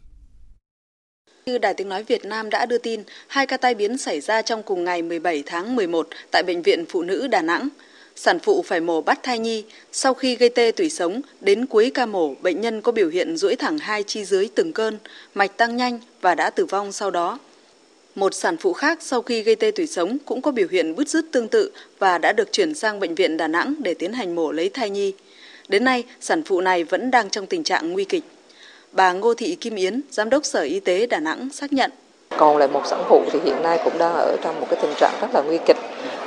[1.49, 4.41] Như Đài Tiếng Nói Việt Nam đã đưa tin, hai ca tai biến xảy ra
[4.41, 7.69] trong cùng ngày 17 tháng 11 tại Bệnh viện Phụ nữ Đà Nẵng.
[8.15, 11.91] Sản phụ phải mổ bắt thai nhi, sau khi gây tê tủy sống, đến cuối
[11.93, 14.97] ca mổ, bệnh nhân có biểu hiện duỗi thẳng hai chi dưới từng cơn,
[15.33, 17.39] mạch tăng nhanh và đã tử vong sau đó.
[18.15, 21.09] Một sản phụ khác sau khi gây tê tủy sống cũng có biểu hiện bứt
[21.09, 24.35] rứt tương tự và đã được chuyển sang bệnh viện Đà Nẵng để tiến hành
[24.35, 25.13] mổ lấy thai nhi.
[25.67, 28.23] Đến nay, sản phụ này vẫn đang trong tình trạng nguy kịch.
[28.95, 31.91] Bà Ngô Thị Kim Yến, Giám đốc Sở Y tế Đà Nẵng xác nhận.
[32.37, 34.93] Còn lại một sản phụ thì hiện nay cũng đang ở trong một cái tình
[34.99, 35.77] trạng rất là nguy kịch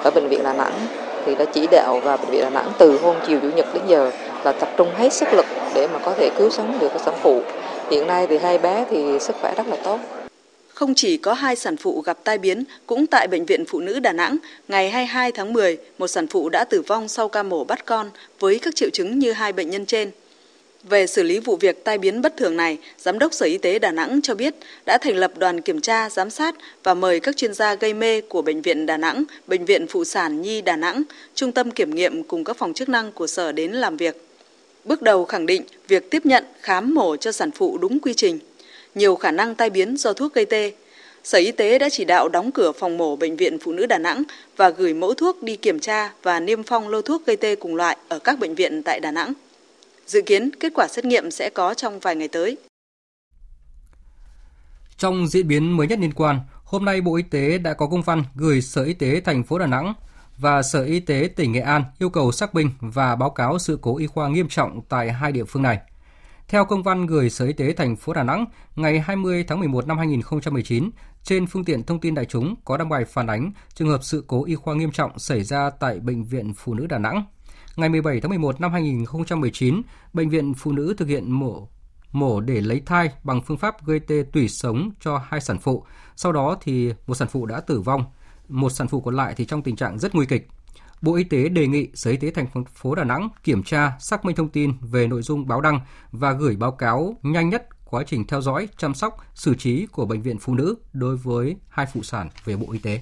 [0.05, 0.87] ở bệnh viện Đà Nẵng
[1.27, 3.83] thì đã chỉ đạo và bệnh viện Đà Nẵng từ hôm chiều chủ nhật đến
[3.89, 4.11] giờ
[4.45, 7.15] là tập trung hết sức lực để mà có thể cứu sống được các sản
[7.23, 7.43] phụ.
[7.91, 9.99] Hiện nay thì hai bé thì sức khỏe rất là tốt.
[10.75, 14.01] Không chỉ có hai sản phụ gặp tai biến, cũng tại Bệnh viện Phụ nữ
[14.01, 14.37] Đà Nẵng,
[14.69, 18.11] ngày 22 tháng 10, một sản phụ đã tử vong sau ca mổ bắt con
[18.39, 20.11] với các triệu chứng như hai bệnh nhân trên.
[20.89, 23.79] Về xử lý vụ việc tai biến bất thường này, Giám đốc Sở Y tế
[23.79, 24.55] Đà Nẵng cho biết
[24.87, 28.21] đã thành lập đoàn kiểm tra, giám sát và mời các chuyên gia gây mê
[28.21, 31.03] của Bệnh viện Đà Nẵng, Bệnh viện Phụ sản Nhi Đà Nẵng,
[31.35, 34.27] Trung tâm Kiểm nghiệm cùng các phòng chức năng của Sở đến làm việc.
[34.85, 38.39] Bước đầu khẳng định việc tiếp nhận, khám mổ cho sản phụ đúng quy trình.
[38.95, 40.73] Nhiều khả năng tai biến do thuốc gây tê.
[41.25, 43.99] Sở Y tế đã chỉ đạo đóng cửa phòng mổ Bệnh viện Phụ nữ Đà
[43.99, 44.23] Nẵng
[44.57, 47.77] và gửi mẫu thuốc đi kiểm tra và niêm phong lô thuốc gây tê cùng
[47.77, 49.33] loại ở các bệnh viện tại Đà Nẵng.
[50.09, 52.57] Dự kiến kết quả xét nghiệm sẽ có trong vài ngày tới.
[54.97, 58.03] Trong diễn biến mới nhất liên quan, hôm nay Bộ Y tế đã có công
[58.03, 59.95] văn gửi Sở Y tế thành phố Đà Nẵng
[60.39, 63.79] và Sở Y tế tỉnh Nghệ An yêu cầu xác minh và báo cáo sự
[63.83, 65.79] cố y khoa nghiêm trọng tại hai địa phương này.
[66.49, 68.45] Theo công văn gửi Sở Y tế thành phố Đà Nẵng
[68.77, 70.91] ngày 20 tháng 11 năm 2019,
[71.25, 74.25] trên phương tiện thông tin đại chúng có đăng bài phản ánh trường hợp sự
[74.27, 77.25] cố y khoa nghiêm trọng xảy ra tại Bệnh viện Phụ nữ Đà Nẵng
[77.79, 81.69] ngày 17 tháng 11 năm 2019, Bệnh viện Phụ nữ thực hiện mổ
[82.13, 85.85] mổ để lấy thai bằng phương pháp gây tê tủy sống cho hai sản phụ.
[86.17, 88.05] Sau đó thì một sản phụ đã tử vong,
[88.49, 90.49] một sản phụ còn lại thì trong tình trạng rất nguy kịch.
[91.03, 94.25] Bộ Y tế đề nghị Sở Y tế thành phố Đà Nẵng kiểm tra, xác
[94.25, 95.81] minh thông tin về nội dung báo đăng
[96.13, 100.07] và gửi báo cáo nhanh nhất quá trình theo dõi, chăm sóc, xử trí của
[100.07, 103.01] bệnh viện phụ nữ đối với hai phụ sản về Bộ Y tế.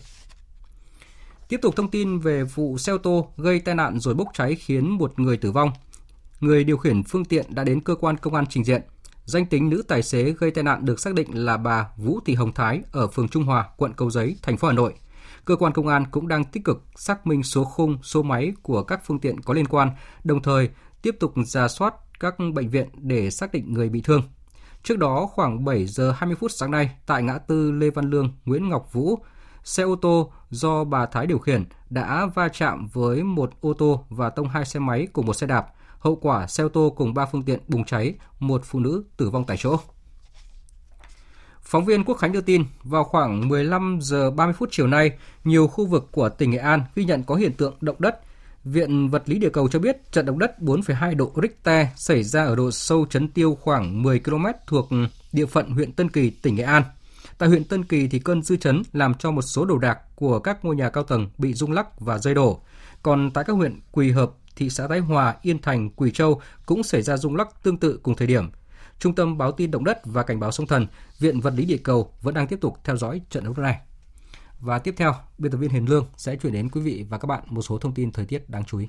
[1.48, 4.54] Tiếp tục thông tin về vụ xe ô tô gây tai nạn rồi bốc cháy
[4.54, 5.70] khiến một người tử vong.
[6.40, 8.82] Người điều khiển phương tiện đã đến cơ quan công an trình diện.
[9.24, 12.34] Danh tính nữ tài xế gây tai nạn được xác định là bà Vũ Thị
[12.34, 14.94] Hồng Thái ở phường Trung Hòa, quận Cầu Giấy, thành phố Hà Nội.
[15.44, 18.82] Cơ quan công an cũng đang tích cực xác minh số khung, số máy của
[18.82, 19.90] các phương tiện có liên quan,
[20.24, 20.68] đồng thời
[21.02, 24.22] tiếp tục ra soát các bệnh viện để xác định người bị thương.
[24.82, 28.32] Trước đó, khoảng 7 giờ 20 phút sáng nay, tại ngã tư Lê Văn Lương,
[28.44, 29.18] Nguyễn Ngọc Vũ,
[29.66, 34.04] xe ô tô do bà Thái điều khiển đã va chạm với một ô tô
[34.08, 35.66] và tông hai xe máy cùng một xe đạp.
[35.98, 39.30] Hậu quả xe ô tô cùng ba phương tiện bùng cháy, một phụ nữ tử
[39.30, 39.76] vong tại chỗ.
[41.62, 45.10] Phóng viên Quốc Khánh đưa tin, vào khoảng 15 giờ 30 phút chiều nay,
[45.44, 48.20] nhiều khu vực của tỉnh Nghệ An ghi nhận có hiện tượng động đất.
[48.64, 52.44] Viện Vật lý Địa cầu cho biết trận động đất 4,2 độ Richter xảy ra
[52.44, 54.88] ở độ sâu chấn tiêu khoảng 10 km thuộc
[55.32, 56.82] địa phận huyện Tân Kỳ, tỉnh Nghệ An.
[57.38, 60.38] Tại huyện Tân Kỳ thì cơn dư chấn làm cho một số đồ đạc của
[60.38, 62.60] các ngôi nhà cao tầng bị rung lắc và rơi đổ.
[63.02, 66.82] Còn tại các huyện Quỳ Hợp, thị xã Thái Hòa, Yên Thành, Quỳ Châu cũng
[66.82, 68.50] xảy ra rung lắc tương tự cùng thời điểm.
[68.98, 70.86] Trung tâm báo tin động đất và cảnh báo sóng thần,
[71.18, 73.80] Viện Vật lý Địa cầu vẫn đang tiếp tục theo dõi trận động đất này.
[74.60, 77.26] Và tiếp theo, biên tập viên Hiền Lương sẽ chuyển đến quý vị và các
[77.26, 78.88] bạn một số thông tin thời tiết đáng chú ý.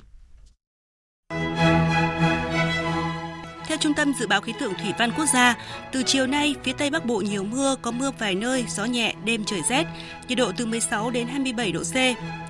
[3.87, 5.55] Trung tâm Dự báo Khí tượng Thủy văn Quốc gia,
[5.91, 9.13] từ chiều nay, phía Tây Bắc Bộ nhiều mưa, có mưa vài nơi, gió nhẹ,
[9.25, 9.85] đêm trời rét,
[10.27, 11.95] nhiệt độ từ 16 đến 27 độ C.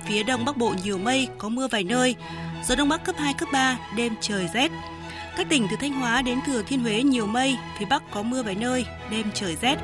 [0.06, 2.16] Phía Đông Bắc Bộ nhiều mây, có mưa vài nơi,
[2.68, 4.70] gió Đông Bắc cấp 2, cấp 3, đêm trời rét.
[5.36, 8.42] Các tỉnh từ Thanh Hóa đến Thừa Thiên Huế nhiều mây, phía Bắc có mưa
[8.42, 9.76] vài nơi, đêm trời rét.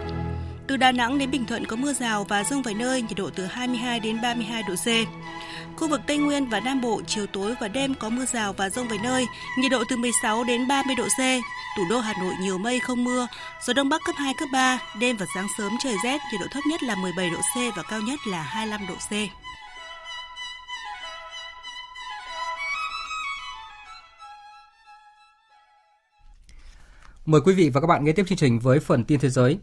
[0.66, 3.30] Từ Đà Nẵng đến Bình Thuận có mưa rào và rông vài nơi, nhiệt độ
[3.30, 4.86] từ 22 đến 32 độ C.
[5.76, 8.70] Khu vực Tây Nguyên và Nam Bộ chiều tối và đêm có mưa rào và
[8.70, 9.26] rông vài nơi,
[9.58, 11.20] nhiệt độ từ 16 đến 30 độ C.
[11.76, 13.26] thủ đô Hà Nội nhiều mây không mưa,
[13.66, 16.46] gió đông bắc cấp 2, cấp 3, đêm và sáng sớm trời rét, nhiệt độ
[16.50, 19.12] thấp nhất là 17 độ C và cao nhất là 25 độ C.
[27.26, 29.58] Mời quý vị và các bạn nghe tiếp chương trình với phần tin thế giới.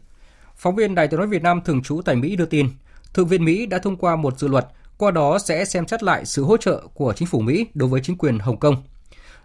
[0.62, 2.68] Phóng viên Đài tiếng nói Việt Nam thường trú tại Mỹ đưa tin,
[3.14, 4.66] Thượng viện Mỹ đã thông qua một dự luật,
[4.98, 8.00] qua đó sẽ xem xét lại sự hỗ trợ của chính phủ Mỹ đối với
[8.04, 8.76] chính quyền Hồng Kông.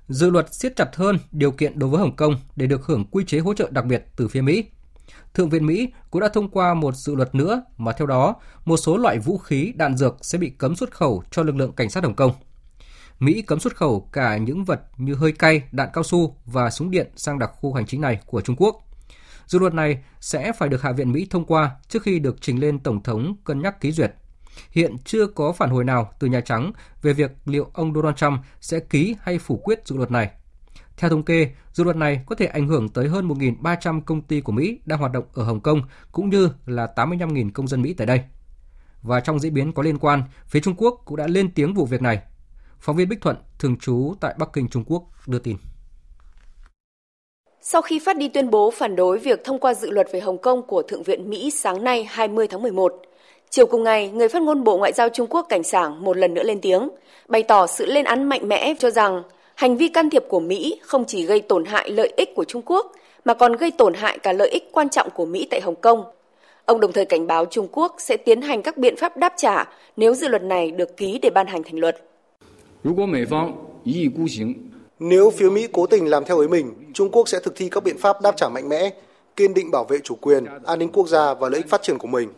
[0.07, 3.23] Dự luật siết chặt hơn điều kiện đối với Hồng Kông để được hưởng quy
[3.25, 4.65] chế hỗ trợ đặc biệt từ phía Mỹ.
[5.33, 8.77] Thượng viện Mỹ cũng đã thông qua một dự luật nữa mà theo đó, một
[8.77, 11.89] số loại vũ khí, đạn dược sẽ bị cấm xuất khẩu cho lực lượng cảnh
[11.89, 12.31] sát Hồng Kông.
[13.19, 16.91] Mỹ cấm xuất khẩu cả những vật như hơi cay, đạn cao su và súng
[16.91, 18.86] điện sang đặc khu hành chính này của Trung Quốc.
[19.47, 22.59] Dự luật này sẽ phải được Hạ viện Mỹ thông qua trước khi được trình
[22.59, 24.13] lên Tổng thống cân nhắc ký duyệt.
[24.71, 26.71] Hiện chưa có phản hồi nào từ Nhà Trắng
[27.01, 30.31] về việc liệu ông Donald Trump sẽ ký hay phủ quyết dự luật này.
[30.97, 34.41] Theo thống kê, dự luật này có thể ảnh hưởng tới hơn 1.300 công ty
[34.41, 35.81] của Mỹ đang hoạt động ở Hồng Kông
[36.11, 38.21] cũng như là 85.000 công dân Mỹ tại đây.
[39.01, 41.85] Và trong diễn biến có liên quan, phía Trung Quốc cũng đã lên tiếng vụ
[41.85, 42.21] việc này
[42.79, 45.57] Phóng viên Bích Thuận, thường trú tại Bắc Kinh, Trung Quốc, đưa tin.
[47.69, 50.37] Sau khi phát đi tuyên bố phản đối việc thông qua dự luật về Hồng
[50.37, 53.01] Kông của Thượng viện Mỹ sáng nay 20 tháng 11,
[53.49, 56.33] chiều cùng ngày, người phát ngôn Bộ Ngoại giao Trung Quốc Cảnh Sảng một lần
[56.33, 56.89] nữa lên tiếng,
[57.27, 59.23] bày tỏ sự lên án mạnh mẽ cho rằng
[59.55, 62.61] hành vi can thiệp của Mỹ không chỉ gây tổn hại lợi ích của Trung
[62.65, 62.91] Quốc,
[63.25, 66.03] mà còn gây tổn hại cả lợi ích quan trọng của Mỹ tại Hồng Kông.
[66.65, 69.65] Ông đồng thời cảnh báo Trung Quốc sẽ tiến hành các biện pháp đáp trả
[69.97, 72.03] nếu dự luật này được ký để ban hành thành luật.
[72.83, 72.93] Nếu
[74.99, 77.83] nếu phía Mỹ cố tình làm theo ý mình, Trung Quốc sẽ thực thi các
[77.83, 78.89] biện pháp đáp trả mạnh mẽ,
[79.35, 81.97] kiên định bảo vệ chủ quyền, an ninh quốc gia và lợi ích phát triển
[81.97, 82.29] của mình.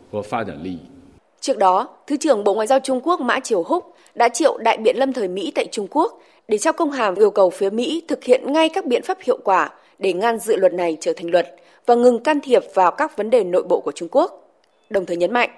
[1.40, 4.76] Trước đó, Thứ trưởng Bộ Ngoại giao Trung Quốc Mã Triều Húc đã triệu đại
[4.76, 8.02] biện lâm thời Mỹ tại Trung Quốc để trao công hàm yêu cầu phía Mỹ
[8.08, 11.30] thực hiện ngay các biện pháp hiệu quả để ngăn dự luật này trở thành
[11.30, 11.56] luật
[11.86, 14.50] và ngừng can thiệp vào các vấn đề nội bộ của Trung Quốc.
[14.90, 15.50] Đồng thời nhấn mạnh,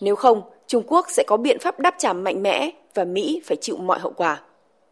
[0.00, 3.56] nếu không, Trung Quốc sẽ có biện pháp đáp trả mạnh mẽ và Mỹ phải
[3.56, 4.40] chịu mọi hậu quả.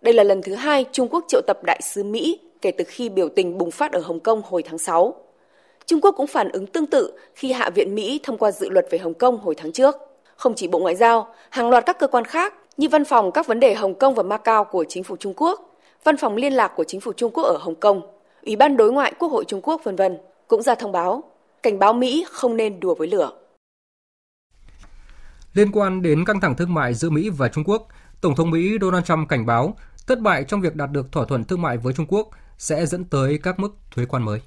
[0.01, 3.09] Đây là lần thứ hai Trung Quốc triệu tập đại sứ Mỹ kể từ khi
[3.09, 5.15] biểu tình bùng phát ở Hồng Kông hồi tháng 6.
[5.87, 8.87] Trung Quốc cũng phản ứng tương tự khi Hạ viện Mỹ thông qua dự luật
[8.91, 9.97] về Hồng Kông hồi tháng trước.
[10.37, 13.47] Không chỉ Bộ Ngoại giao, hàng loạt các cơ quan khác như Văn phòng các
[13.47, 16.73] vấn đề Hồng Kông và Macau của chính phủ Trung Quốc, Văn phòng liên lạc
[16.77, 18.03] của chính phủ Trung Quốc ở Hồng Kông,
[18.47, 20.19] Ủy ban đối ngoại Quốc hội Trung Quốc vân vân
[20.49, 21.25] cũng ra thông báo
[21.63, 23.31] cảnh báo Mỹ không nên đùa với lửa.
[25.55, 27.89] Liên quan đến căng thẳng thương mại giữa Mỹ và Trung Quốc,
[28.21, 31.45] Tổng thống Mỹ Donald Trump cảnh báo thất bại trong việc đạt được thỏa thuận
[31.45, 34.41] thương mại với Trung Quốc sẽ dẫn tới các mức thuế quan mới.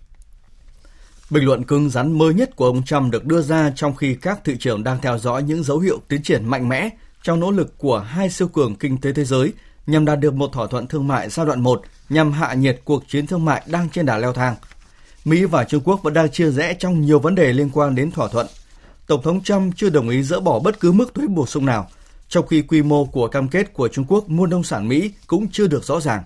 [1.30, 4.39] Bình luận cứng rắn mới nhất của ông Trump được đưa ra trong khi các
[4.45, 6.89] thị trường đang theo dõi những dấu hiệu tiến triển mạnh mẽ
[7.24, 9.53] trong nỗ lực của hai siêu cường kinh tế thế giới
[9.88, 13.03] nhằm đạt được một thỏa thuận thương mại giai đoạn 1 nhằm hạ nhiệt cuộc
[13.07, 14.55] chiến thương mại đang trên đà leo thang.
[15.26, 18.11] Mỹ và Trung Quốc vẫn đang chia rẽ trong nhiều vấn đề liên quan đến
[18.11, 18.47] thỏa thuận.
[19.07, 21.89] Tổng thống Trump chưa đồng ý dỡ bỏ bất cứ mức thuế bổ sung nào,
[22.30, 25.47] trong khi quy mô của cam kết của Trung Quốc mua nông sản Mỹ cũng
[25.51, 26.23] chưa được rõ ràng.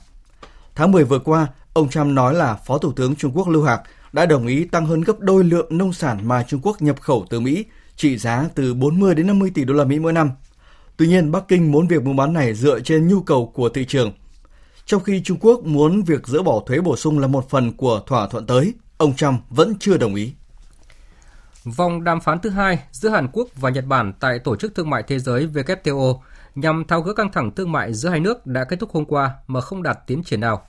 [0.75, 3.81] Tháng 10 vừa qua, ông Trump nói là Phó Thủ tướng Trung Quốc Lưu Hạc
[4.13, 7.25] đã đồng ý tăng hơn gấp đôi lượng nông sản mà Trung Quốc nhập khẩu
[7.29, 10.31] từ Mỹ, trị giá từ 40 đến 50 tỷ đô la Mỹ mỗi năm.
[10.97, 13.85] Tuy nhiên, Bắc Kinh muốn việc mua bán này dựa trên nhu cầu của thị
[13.85, 14.11] trường.
[14.85, 18.01] Trong khi Trung Quốc muốn việc dỡ bỏ thuế bổ sung là một phần của
[18.07, 20.33] thỏa thuận tới, ông Trump vẫn chưa đồng ý.
[21.65, 24.89] Vòng đàm phán thứ hai giữa Hàn Quốc và Nhật Bản tại Tổ chức Thương
[24.89, 26.19] mại Thế giới WTO
[26.55, 29.35] nhằm tháo gỡ căng thẳng thương mại giữa hai nước đã kết thúc hôm qua
[29.47, 30.67] mà không đạt tiến triển nào.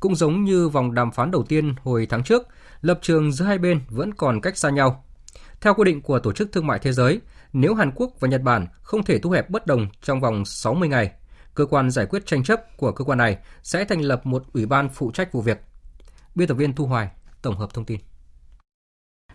[0.00, 2.48] Cũng giống như vòng đàm phán đầu tiên hồi tháng trước,
[2.80, 5.04] lập trường giữa hai bên vẫn còn cách xa nhau.
[5.60, 7.20] Theo quy định của Tổ chức Thương mại Thế giới,
[7.52, 10.88] nếu Hàn Quốc và Nhật Bản không thể thu hẹp bất đồng trong vòng 60
[10.88, 11.10] ngày,
[11.54, 14.66] cơ quan giải quyết tranh chấp của cơ quan này sẽ thành lập một ủy
[14.66, 15.60] ban phụ trách vụ việc.
[16.34, 17.08] Biên tập viên Thu Hoài
[17.42, 18.00] tổng hợp thông tin.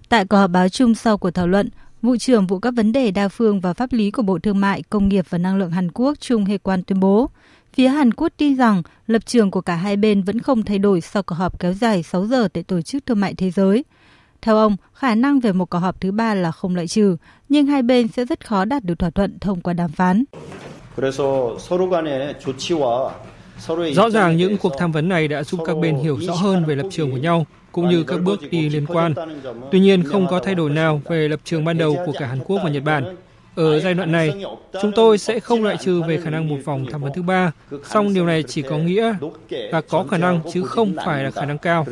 [0.10, 1.70] Tại cuộc họp báo chung sau cuộc thảo luận,
[2.02, 4.84] Vụ trưởng Vụ các vấn đề đa phương và pháp lý của Bộ Thương mại,
[4.90, 7.30] Công nghiệp và Năng lượng Hàn Quốc Chung Hê Quan tuyên bố,
[7.74, 11.02] phía Hàn Quốc tin rằng lập trường của cả hai bên vẫn không thay đổi
[11.02, 13.84] sau cuộc họp kéo dài 6 giờ tại Tổ chức Thương mại Thế giới.
[14.42, 17.18] Theo ông, khả năng về một cuộc họp thứ ba là không loại trừ,
[17.50, 20.24] nhưng hai bên sẽ rất khó đạt được thỏa thuận thông qua đàm phán.
[23.94, 26.76] Rõ ràng những cuộc tham vấn này đã giúp các bên hiểu rõ hơn về
[26.76, 27.46] lập trường của nhau
[27.78, 29.14] cũng như các bước đi liên quan.
[29.72, 32.40] Tuy nhiên, không có thay đổi nào về lập trường ban đầu của cả Hàn
[32.40, 33.16] Quốc và Nhật Bản.
[33.56, 34.44] Ở giai đoạn này,
[34.82, 37.52] chúng tôi sẽ không loại trừ về khả năng một vòng tham vấn thứ ba,
[37.84, 39.14] song điều này chỉ có nghĩa
[39.50, 41.86] là có khả năng chứ không phải là khả năng cao.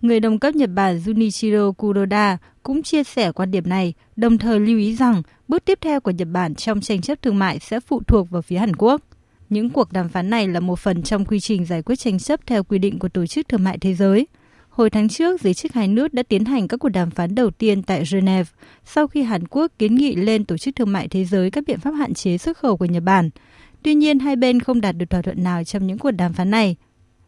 [0.00, 4.60] Người đồng cấp Nhật Bản Junichiro Kuroda cũng chia sẻ quan điểm này, đồng thời
[4.60, 7.80] lưu ý rằng bước tiếp theo của Nhật Bản trong tranh chấp thương mại sẽ
[7.80, 9.02] phụ thuộc vào phía Hàn Quốc.
[9.48, 12.40] Những cuộc đàm phán này là một phần trong quy trình giải quyết tranh chấp
[12.46, 14.26] theo quy định của Tổ chức Thương mại Thế giới.
[14.78, 17.50] Hồi tháng trước, giới chức hai nước đã tiến hành các cuộc đàm phán đầu
[17.50, 18.50] tiên tại Geneva
[18.84, 21.80] sau khi Hàn Quốc kiến nghị lên Tổ chức Thương mại Thế giới các biện
[21.80, 23.30] pháp hạn chế xuất khẩu của Nhật Bản.
[23.82, 26.50] Tuy nhiên, hai bên không đạt được thỏa thuận nào trong những cuộc đàm phán
[26.50, 26.76] này.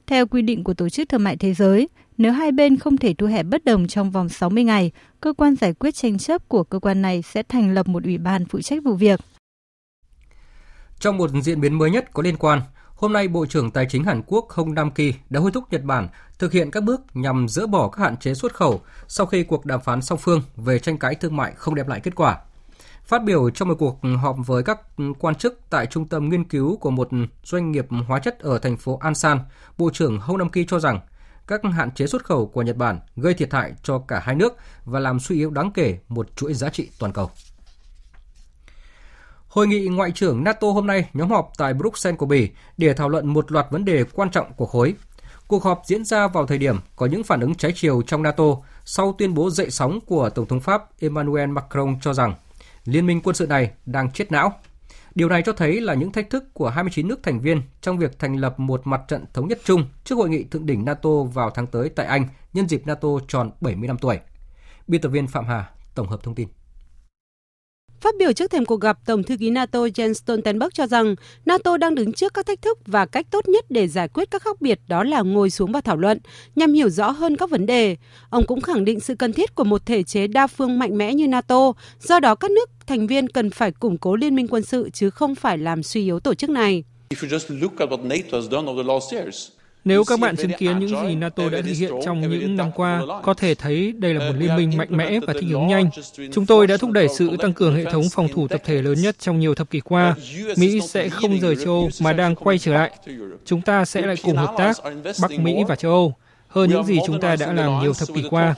[0.06, 1.88] Theo quy định của Tổ chức Thương mại Thế giới,
[2.18, 4.90] nếu hai bên không thể thu hẹp bất đồng trong vòng 60 ngày,
[5.20, 8.18] cơ quan giải quyết tranh chấp của cơ quan này sẽ thành lập một ủy
[8.18, 9.20] ban phụ trách vụ việc.
[11.00, 12.60] Trong một diễn biến mới nhất có liên quan,
[13.00, 16.08] hôm nay Bộ trưởng Tài chính Hàn Quốc Hong Nam-ki đã hối thúc Nhật Bản
[16.38, 19.66] thực hiện các bước nhằm dỡ bỏ các hạn chế xuất khẩu sau khi cuộc
[19.66, 22.38] đàm phán song phương về tranh cãi thương mại không đem lại kết quả.
[23.04, 24.80] Phát biểu trong một cuộc họp với các
[25.18, 27.08] quan chức tại trung tâm nghiên cứu của một
[27.44, 29.38] doanh nghiệp hóa chất ở thành phố Ansan,
[29.78, 31.00] Bộ trưởng Hong Nam-ki cho rằng
[31.46, 34.56] các hạn chế xuất khẩu của Nhật Bản gây thiệt hại cho cả hai nước
[34.84, 37.30] và làm suy yếu đáng kể một chuỗi giá trị toàn cầu.
[39.50, 43.08] Hội nghị Ngoại trưởng NATO hôm nay, nhóm họp tại Bruxelles của Bỉ để thảo
[43.08, 44.94] luận một loạt vấn đề quan trọng của khối.
[45.46, 48.44] Cuộc họp diễn ra vào thời điểm có những phản ứng trái chiều trong NATO
[48.84, 52.34] sau tuyên bố dậy sóng của Tổng thống Pháp Emmanuel Macron cho rằng
[52.84, 54.52] liên minh quân sự này đang chết não.
[55.14, 58.18] Điều này cho thấy là những thách thức của 29 nước thành viên trong việc
[58.18, 61.50] thành lập một mặt trận thống nhất chung trước hội nghị thượng đỉnh NATO vào
[61.50, 64.18] tháng tới tại Anh nhân dịp NATO tròn 70 năm tuổi.
[64.86, 66.48] Biên tập viên Phạm Hà tổng hợp thông tin.
[68.00, 71.14] Phát biểu trước thềm cuộc gặp, Tổng thư ký NATO Jens Stoltenberg cho rằng
[71.46, 74.42] NATO đang đứng trước các thách thức và cách tốt nhất để giải quyết các
[74.42, 76.18] khác biệt đó là ngồi xuống và thảo luận
[76.56, 77.96] nhằm hiểu rõ hơn các vấn đề.
[78.30, 81.14] Ông cũng khẳng định sự cần thiết của một thể chế đa phương mạnh mẽ
[81.14, 84.62] như NATO, do đó các nước thành viên cần phải củng cố liên minh quân
[84.62, 86.84] sự chứ không phải làm suy yếu tổ chức này.
[89.84, 93.02] Nếu các bạn chứng kiến những gì NATO đã thực hiện trong những năm qua,
[93.22, 95.90] có thể thấy đây là một liên minh mạnh mẽ và thích ứng nhanh.
[96.32, 99.00] Chúng tôi đã thúc đẩy sự tăng cường hệ thống phòng thủ tập thể lớn
[99.00, 100.14] nhất trong nhiều thập kỷ qua.
[100.56, 102.90] Mỹ sẽ không rời châu Âu mà đang quay trở lại.
[103.44, 104.76] Chúng ta sẽ lại cùng hợp tác,
[105.22, 106.14] Bắc Mỹ và châu Âu,
[106.48, 108.54] hơn những gì chúng ta đã làm nhiều thập kỷ qua.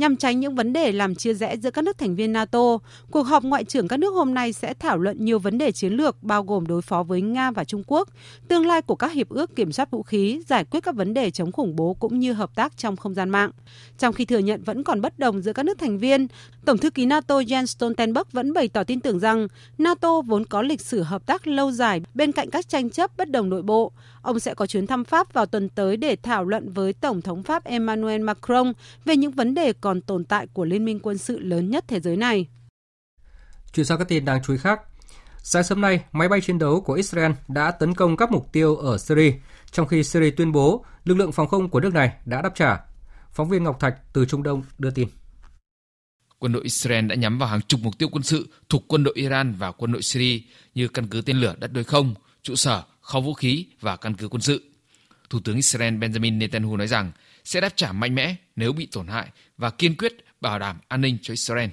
[0.00, 2.78] Nhằm tránh những vấn đề làm chia rẽ giữa các nước thành viên NATO,
[3.10, 5.92] cuộc họp ngoại trưởng các nước hôm nay sẽ thảo luận nhiều vấn đề chiến
[5.92, 8.08] lược bao gồm đối phó với Nga và Trung Quốc,
[8.48, 11.30] tương lai của các hiệp ước kiểm soát vũ khí, giải quyết các vấn đề
[11.30, 13.50] chống khủng bố cũng như hợp tác trong không gian mạng.
[13.98, 16.26] Trong khi thừa nhận vẫn còn bất đồng giữa các nước thành viên,
[16.64, 19.48] Tổng thư ký NATO Jens Stoltenberg vẫn bày tỏ tin tưởng rằng
[19.78, 23.30] NATO vốn có lịch sử hợp tác lâu dài bên cạnh các tranh chấp bất
[23.30, 23.92] đồng nội bộ.
[24.22, 27.42] Ông sẽ có chuyến thăm Pháp vào tuần tới để thảo luận với Tổng thống
[27.42, 28.72] Pháp Emmanuel Macron
[29.04, 31.84] về những vấn đề có còn tồn tại của liên minh quân sự lớn nhất
[31.88, 32.46] thế giới này.
[33.72, 34.80] Chuyển sang các tin đáng chú ý khác.
[35.42, 38.76] Sáng sớm nay, máy bay chiến đấu của Israel đã tấn công các mục tiêu
[38.76, 39.32] ở Syria,
[39.70, 42.80] trong khi Syria tuyên bố lực lượng phòng không của nước này đã đáp trả.
[43.32, 45.08] Phóng viên Ngọc Thạch từ Trung Đông đưa tin.
[46.38, 49.14] Quân đội Israel đã nhắm vào hàng chục mục tiêu quân sự thuộc quân đội
[49.16, 50.40] Iran và quân đội Syria
[50.74, 54.14] như căn cứ tên lửa đất đối không, trụ sở, kho vũ khí và căn
[54.14, 54.70] cứ quân sự.
[55.30, 57.12] Thủ tướng Israel Benjamin Netanyahu nói rằng
[57.44, 61.00] sẽ đáp trả mạnh mẽ nếu bị tổn hại và kiên quyết bảo đảm an
[61.00, 61.70] ninh cho Israel.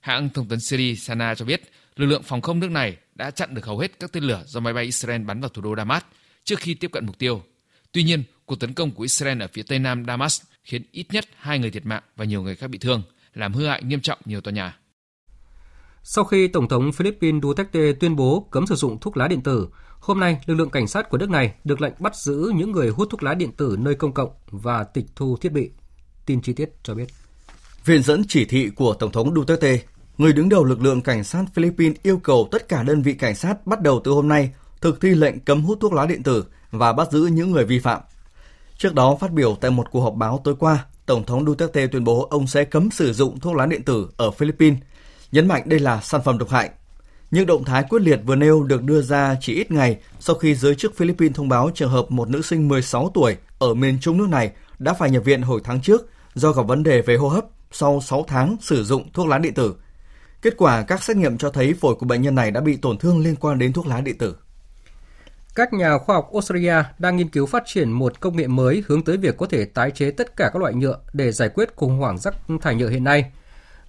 [0.00, 1.62] Hãng thông tấn Syria Sana cho biết
[1.96, 4.60] lực lượng phòng không nước này đã chặn được hầu hết các tên lửa do
[4.60, 6.02] máy bay Israel bắn vào thủ đô Damas
[6.44, 7.44] trước khi tiếp cận mục tiêu.
[7.92, 11.24] Tuy nhiên, cuộc tấn công của Israel ở phía tây nam Damas khiến ít nhất
[11.36, 13.02] hai người thiệt mạng và nhiều người khác bị thương,
[13.34, 14.78] làm hư hại nghiêm trọng nhiều tòa nhà.
[16.06, 19.68] Sau khi Tổng thống Philippines Duterte tuyên bố cấm sử dụng thuốc lá điện tử,
[20.00, 22.88] hôm nay lực lượng cảnh sát của nước này được lệnh bắt giữ những người
[22.88, 25.70] hút thuốc lá điện tử nơi công cộng và tịch thu thiết bị.
[26.26, 27.06] Tin chi tiết cho biết.
[27.84, 29.78] Viện dẫn chỉ thị của Tổng thống Duterte,
[30.18, 33.34] người đứng đầu lực lượng cảnh sát Philippines yêu cầu tất cả đơn vị cảnh
[33.34, 36.44] sát bắt đầu từ hôm nay thực thi lệnh cấm hút thuốc lá điện tử
[36.70, 38.00] và bắt giữ những người vi phạm.
[38.78, 42.04] Trước đó phát biểu tại một cuộc họp báo tối qua, Tổng thống Duterte tuyên
[42.04, 44.78] bố ông sẽ cấm sử dụng thuốc lá điện tử ở Philippines,
[45.34, 46.70] nhấn mạnh đây là sản phẩm độc hại.
[47.30, 50.54] Những động thái quyết liệt vừa nêu được đưa ra chỉ ít ngày sau khi
[50.54, 54.18] giới chức Philippines thông báo trường hợp một nữ sinh 16 tuổi ở miền trung
[54.18, 57.28] nước này đã phải nhập viện hồi tháng trước do gặp vấn đề về hô
[57.28, 59.74] hấp sau 6 tháng sử dụng thuốc lá điện tử.
[60.42, 62.98] Kết quả các xét nghiệm cho thấy phổi của bệnh nhân này đã bị tổn
[62.98, 64.36] thương liên quan đến thuốc lá điện tử.
[65.54, 69.04] Các nhà khoa học Australia đang nghiên cứu phát triển một công nghệ mới hướng
[69.04, 71.98] tới việc có thể tái chế tất cả các loại nhựa để giải quyết khủng
[71.98, 73.32] hoảng rác thải nhựa hiện nay.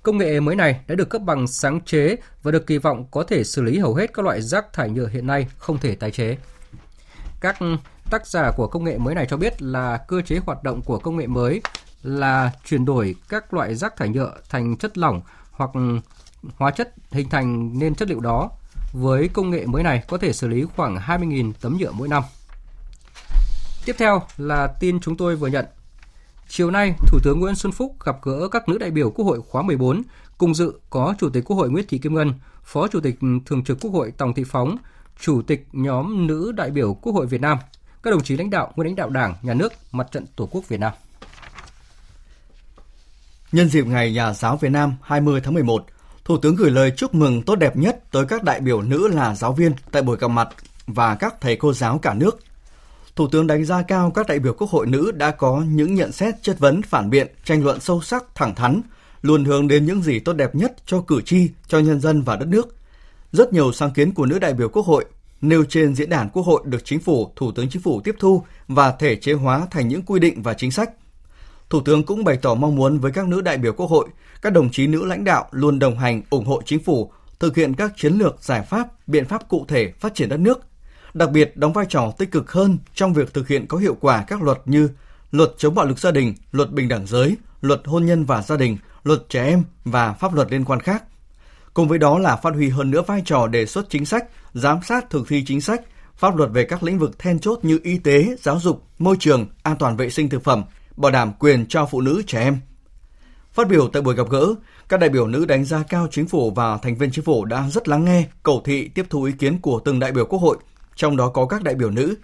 [0.06, 3.24] Công nghệ mới này đã được cấp bằng sáng chế và được kỳ vọng có
[3.24, 6.12] thể xử lý hầu hết các loại rác thải nhựa hiện nay không thể tái
[6.12, 6.38] chế.
[7.39, 7.58] Các
[8.10, 10.99] tác giả của công nghệ mới này cho biết là cơ chế hoạt động của
[10.99, 11.62] công nghệ mới
[12.03, 15.70] là chuyển đổi các loại rác thải nhựa thành chất lỏng hoặc
[16.56, 18.51] hóa chất hình thành nên chất liệu đó.
[18.93, 22.24] Với công nghệ mới này có thể xử lý khoảng 20.000 tấm nhựa mỗi năm.
[23.86, 25.66] Tiếp theo là tin chúng tôi vừa nhận.
[26.48, 29.41] Chiều nay, Thủ tướng Nguyễn Xuân Phúc gặp gỡ các nữ đại biểu Quốc hội
[29.41, 30.02] khóa 14,
[30.38, 32.34] cùng dự có Chủ tịch Quốc hội Nguyễn Thị Kim Ngân,
[32.64, 34.78] Phó Chủ tịch Thường trực Quốc hội Tòng Thị Phóng,
[35.20, 37.58] Chủ tịch nhóm nữ đại biểu Quốc hội Việt Nam.
[38.04, 40.68] các đồng chí lãnh đạo, nguyên lãnh đạo Đảng, Nhà nước, Mặt trận Tổ quốc
[40.68, 40.93] Việt Nam.
[43.52, 45.86] Nhân dịp Ngày Nhà giáo Việt Nam 20 tháng 11,
[46.26, 49.36] Thủ tướng gửi lời chúc mừng tốt đẹp nhất tới các đại biểu nữ là
[49.36, 50.50] giáo viên tại buổi gặp mặt
[50.88, 52.39] và các thầy cô giáo cả nước.
[53.16, 56.11] Thủ tướng đánh giá cao các đại biểu Quốc hội nữ đã có những nhận
[56.11, 58.82] xét chất vấn, phản biện, tranh luận sâu sắc, thẳng thắn,
[59.22, 62.36] luôn hướng đến những gì tốt đẹp nhất cho cử tri, cho nhân dân và
[62.36, 62.76] đất nước.
[63.32, 65.05] Rất nhiều sáng kiến của nữ đại biểu Quốc hội
[65.41, 68.43] nêu trên diễn đàn Quốc hội được Chính phủ, Thủ tướng Chính phủ tiếp thu
[68.68, 70.89] và thể chế hóa thành những quy định và chính sách.
[71.70, 74.07] Thủ tướng cũng bày tỏ mong muốn với các nữ đại biểu Quốc hội,
[74.41, 77.74] các đồng chí nữ lãnh đạo luôn đồng hành ủng hộ chính phủ thực hiện
[77.74, 80.59] các chiến lược, giải pháp, biện pháp cụ thể phát triển đất nước,
[81.16, 84.24] đặc biệt đóng vai trò tích cực hơn trong việc thực hiện có hiệu quả
[84.28, 84.89] các luật như
[85.32, 88.57] luật chống bạo lực gia đình, luật bình đẳng giới, luật hôn nhân và gia
[88.57, 91.03] đình, luật trẻ em và pháp luật liên quan khác.
[91.74, 94.80] Cùng với đó là phát huy hơn nữa vai trò đề xuất chính sách, giám
[94.84, 95.82] sát thực thi chính sách,
[96.16, 99.45] pháp luật về các lĩnh vực then chốt như y tế, giáo dục, môi trường,
[99.63, 100.63] an toàn vệ sinh thực phẩm,
[100.95, 102.57] bảo đảm quyền cho phụ nữ trẻ em.
[103.53, 104.55] Phát biểu tại buổi gặp gỡ,
[104.89, 107.70] các đại biểu nữ đánh giá cao chính phủ và thành viên chính phủ đã
[107.70, 110.57] rất lắng nghe, cầu thị tiếp thu ý kiến của từng đại biểu quốc hội,
[110.96, 112.16] trong đó có các đại biểu nữ.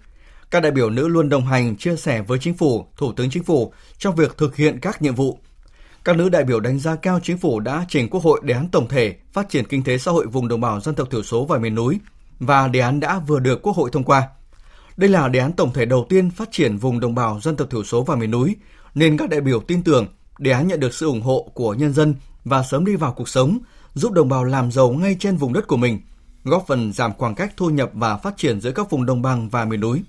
[0.52, 3.44] Các đại biểu nữ luôn đồng hành, chia sẻ với chính phủ, thủ tướng chính
[3.44, 5.40] phủ trong việc thực hiện các nhiệm vụ.
[6.04, 8.68] Các nữ đại biểu đánh giá cao chính phủ đã trình Quốc hội đề án
[8.72, 11.46] tổng thể phát triển kinh tế xã hội vùng đồng bào dân tộc thiểu số
[11.46, 12.00] và miền núi
[12.40, 14.28] và đề án đã vừa được Quốc hội thông qua.
[14.98, 17.70] Đây là đề án tổng thể đầu tiên phát triển vùng đồng bào dân tộc
[17.70, 18.56] thiểu số và miền núi,
[18.96, 20.08] nên các đại biểu tin tưởng
[20.40, 22.16] đề án nhận được sự ủng hộ của nhân dân
[22.46, 23.60] và sớm đi vào cuộc sống,
[23.94, 26.00] giúp đồng bào làm giàu ngay trên vùng đất của mình,
[26.44, 29.50] góp phần giảm khoảng cách thu nhập và phát triển giữa các vùng đồng bằng
[29.50, 30.04] và miền núi.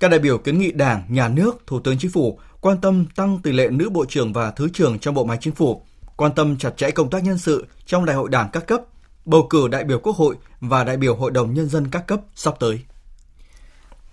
[0.00, 3.38] Các đại biểu kiến nghị Đảng, Nhà nước, Thủ tướng Chính phủ quan tâm tăng
[3.42, 5.82] tỷ lệ nữ bộ trưởng và thứ trưởng trong bộ máy chính phủ,
[6.16, 8.82] quan tâm chặt chẽ công tác nhân sự trong đại hội đảng các cấp,
[9.24, 12.20] bầu cử đại biểu Quốc hội và đại biểu Hội đồng Nhân dân các cấp
[12.34, 12.80] sắp tới.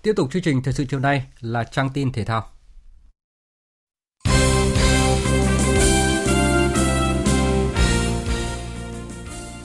[0.02, 2.50] Tiếp tục chương trình thời sự chiều nay là trang tin thể thao.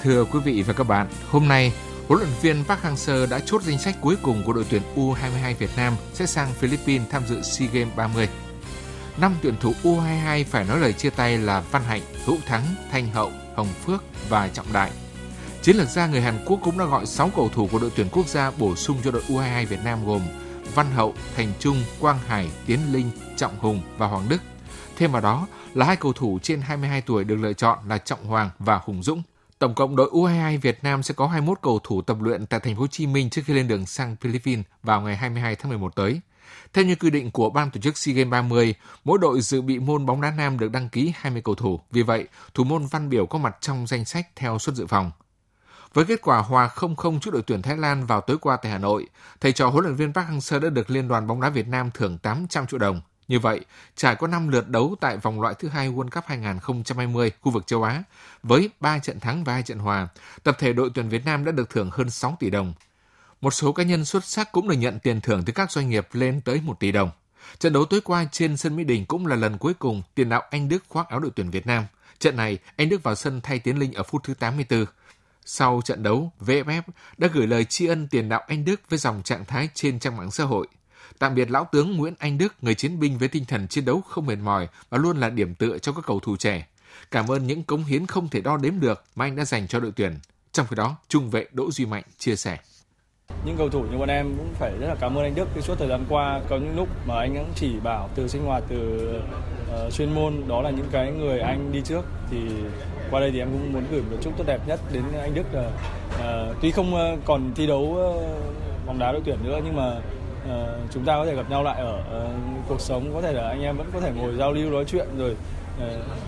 [0.02, 1.72] Thưa quý vị và các bạn, hôm nay,
[2.08, 5.54] huấn luyện viên Park Hang-seo đã chốt danh sách cuối cùng của đội tuyển U22
[5.58, 8.28] Việt Nam sẽ sang Philippines tham dự SEA Games 30.
[9.20, 13.10] Năm tuyển thủ U22 phải nói lời chia tay là Văn Hạnh, Hữu Thắng, Thanh
[13.10, 14.90] Hậu, Hồng Phước và Trọng Đại.
[15.62, 18.08] Chiến lược gia người Hàn Quốc cũng đã gọi 6 cầu thủ của đội tuyển
[18.12, 20.22] quốc gia bổ sung cho đội U22 Việt Nam gồm
[20.74, 24.38] Văn Hậu, Thành Trung, Quang Hải, Tiến Linh, Trọng Hùng và Hoàng Đức.
[24.96, 28.24] Thêm vào đó là hai cầu thủ trên 22 tuổi được lựa chọn là Trọng
[28.24, 29.22] Hoàng và Hùng Dũng.
[29.60, 32.74] Tổng cộng đội U22 Việt Nam sẽ có 21 cầu thủ tập luyện tại thành
[32.74, 35.94] phố Hồ Chí Minh trước khi lên đường sang Philippines vào ngày 22 tháng 11
[35.96, 36.20] tới.
[36.72, 39.78] Theo như quy định của ban tổ chức SEA Games 30, mỗi đội dự bị
[39.78, 41.80] môn bóng đá nam được đăng ký 20 cầu thủ.
[41.90, 45.10] Vì vậy, thủ môn Văn Biểu có mặt trong danh sách theo suất dự phòng.
[45.94, 48.78] Với kết quả hòa 0-0 trước đội tuyển Thái Lan vào tối qua tại Hà
[48.78, 49.06] Nội,
[49.40, 51.90] thầy trò huấn luyện viên Park Hang-seo đã được Liên đoàn bóng đá Việt Nam
[51.94, 53.00] thưởng 800 triệu đồng.
[53.30, 53.60] Như vậy,
[53.96, 57.66] trải qua 5 lượt đấu tại vòng loại thứ hai World Cup 2020 khu vực
[57.66, 58.02] châu Á,
[58.42, 60.08] với 3 trận thắng và 2 trận hòa,
[60.42, 62.74] tập thể đội tuyển Việt Nam đã được thưởng hơn 6 tỷ đồng.
[63.40, 66.08] Một số cá nhân xuất sắc cũng được nhận tiền thưởng từ các doanh nghiệp
[66.12, 67.10] lên tới 1 tỷ đồng.
[67.58, 70.42] Trận đấu tối qua trên sân Mỹ Đình cũng là lần cuối cùng tiền đạo
[70.50, 71.84] Anh Đức khoác áo đội tuyển Việt Nam.
[72.18, 74.84] Trận này, Anh Đức vào sân thay Tiến Linh ở phút thứ 84.
[75.44, 76.82] Sau trận đấu, VFF
[77.18, 80.16] đã gửi lời tri ân tiền đạo Anh Đức với dòng trạng thái trên trang
[80.16, 80.66] mạng xã hội.
[81.20, 84.00] Tạm biệt lão tướng Nguyễn Anh Đức, người chiến binh với tinh thần chiến đấu
[84.08, 86.66] không mệt mỏi và luôn là điểm tựa cho các cầu thủ trẻ.
[87.10, 89.80] Cảm ơn những cống hiến không thể đo đếm được mà anh đã dành cho
[89.80, 90.18] đội tuyển.
[90.52, 92.58] Trong khi đó, trung vệ Đỗ Duy Mạnh chia sẻ.
[93.44, 95.78] Những cầu thủ như bọn em cũng phải rất là cảm ơn anh Đức suốt
[95.78, 99.10] thời gian qua có những lúc mà anh cũng chỉ bảo từ sinh hoạt từ
[99.86, 102.38] uh, chuyên môn đó là những cái người anh đi trước thì
[103.10, 105.46] qua đây thì em cũng muốn gửi một chúc tốt đẹp nhất đến anh Đức
[105.52, 105.70] là
[106.14, 110.00] uh, tuy không uh, còn thi đấu uh, bóng đá đội tuyển nữa nhưng mà
[110.44, 113.48] uh, chúng ta có thể gặp nhau lại ở uh, cuộc sống có thể là
[113.48, 115.36] anh em vẫn có thể ngồi giao lưu nói chuyện rồi
[115.78, 115.84] uh,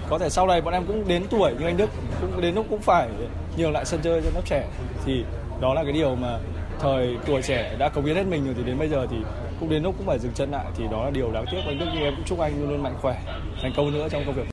[0.08, 1.90] có thể sau này bọn em cũng đến tuổi như anh Đức
[2.20, 3.08] cũng đến lúc cũng phải
[3.56, 4.68] nhường lại sân chơi cho lớp trẻ.
[5.04, 5.24] Thì
[5.60, 6.38] đó là cái điều mà
[6.80, 9.16] thời tuổi trẻ đã cống hiến hết mình rồi thì đến bây giờ thì
[9.60, 10.66] cũng đến lúc cũng phải dừng chân lại.
[10.76, 12.82] Thì đó là điều đáng tiếc anh Đức nhưng em cũng chúc anh luôn luôn
[12.82, 13.22] mạnh khỏe
[13.62, 14.46] thành công nữa trong công việc.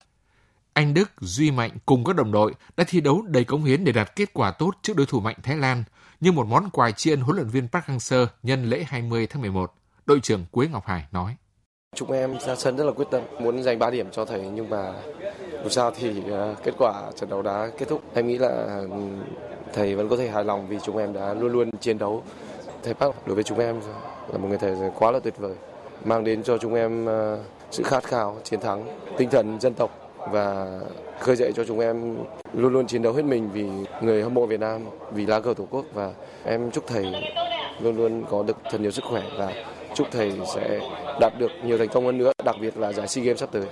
[0.74, 3.92] Anh Đức, Duy Mạnh cùng các đồng đội đã thi đấu đầy cống hiến để
[3.92, 5.84] đạt kết quả tốt trước đối thủ mạnh Thái Lan
[6.20, 9.42] như một món quà tri ân huấn luyện viên Park Hang-seo nhân lễ 20 tháng
[9.42, 9.74] 11.
[10.06, 11.36] Đội trưởng Quế Ngọc Hải nói.
[11.96, 14.70] Chúng em ra sân rất là quyết tâm, muốn giành 3 điểm cho thầy nhưng
[14.70, 14.94] mà
[15.64, 18.02] dù sao thì ờ, kết quả trận đấu đã kết thúc.
[18.14, 18.48] Em nghĩ là
[18.92, 19.00] ừ,
[19.74, 22.24] thầy vẫn có thể hài lòng vì chúng em đã luôn luôn chiến đấu.
[22.84, 23.82] Thầy Park đối với chúng em
[24.32, 25.56] là một người thầy quá là tuyệt vời,
[26.06, 27.40] mang đến cho chúng em ờ,
[27.72, 30.80] sự khát khao chiến thắng, tinh thần dân tộc và
[31.20, 32.18] khơi dậy cho chúng em
[32.54, 33.66] luôn luôn chiến đấu hết mình vì
[34.02, 36.12] người hâm mộ Việt Nam, vì lá cờ Tổ quốc và
[36.44, 37.06] em chúc thầy
[37.82, 39.54] luôn luôn có được thật nhiều sức khỏe và
[39.96, 40.80] chúc thầy sẽ
[41.20, 43.66] đạt được nhiều thành công hơn nữa, đặc biệt là giải SEA Games sắp tới.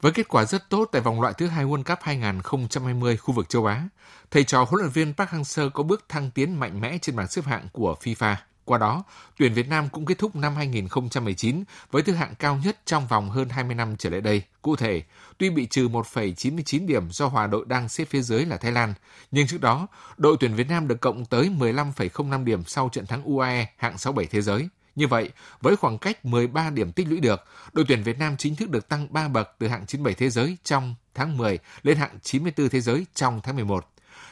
[0.00, 3.48] Với kết quả rất tốt tại vòng loại thứ hai World Cup 2020 khu vực
[3.48, 3.88] châu Á,
[4.30, 7.28] thầy trò huấn luyện viên Park Hang-seo có bước thăng tiến mạnh mẽ trên bảng
[7.28, 8.34] xếp hạng của FIFA.
[8.64, 9.04] Qua đó,
[9.38, 13.30] tuyển Việt Nam cũng kết thúc năm 2019 với thứ hạng cao nhất trong vòng
[13.30, 14.42] hơn 20 năm trở lại đây.
[14.62, 15.02] Cụ thể,
[15.38, 18.94] tuy bị trừ 1,99 điểm do hòa đội đang xếp phía dưới là Thái Lan,
[19.30, 19.86] nhưng trước đó,
[20.16, 24.26] đội tuyển Việt Nam được cộng tới 15,05 điểm sau trận thắng UAE hạng 67
[24.26, 24.68] thế giới.
[24.94, 25.30] Như vậy,
[25.60, 28.88] với khoảng cách 13 điểm tích lũy được, đội tuyển Việt Nam chính thức được
[28.88, 32.80] tăng 3 bậc từ hạng 97 thế giới trong tháng 10 lên hạng 94 thế
[32.80, 33.86] giới trong tháng 11.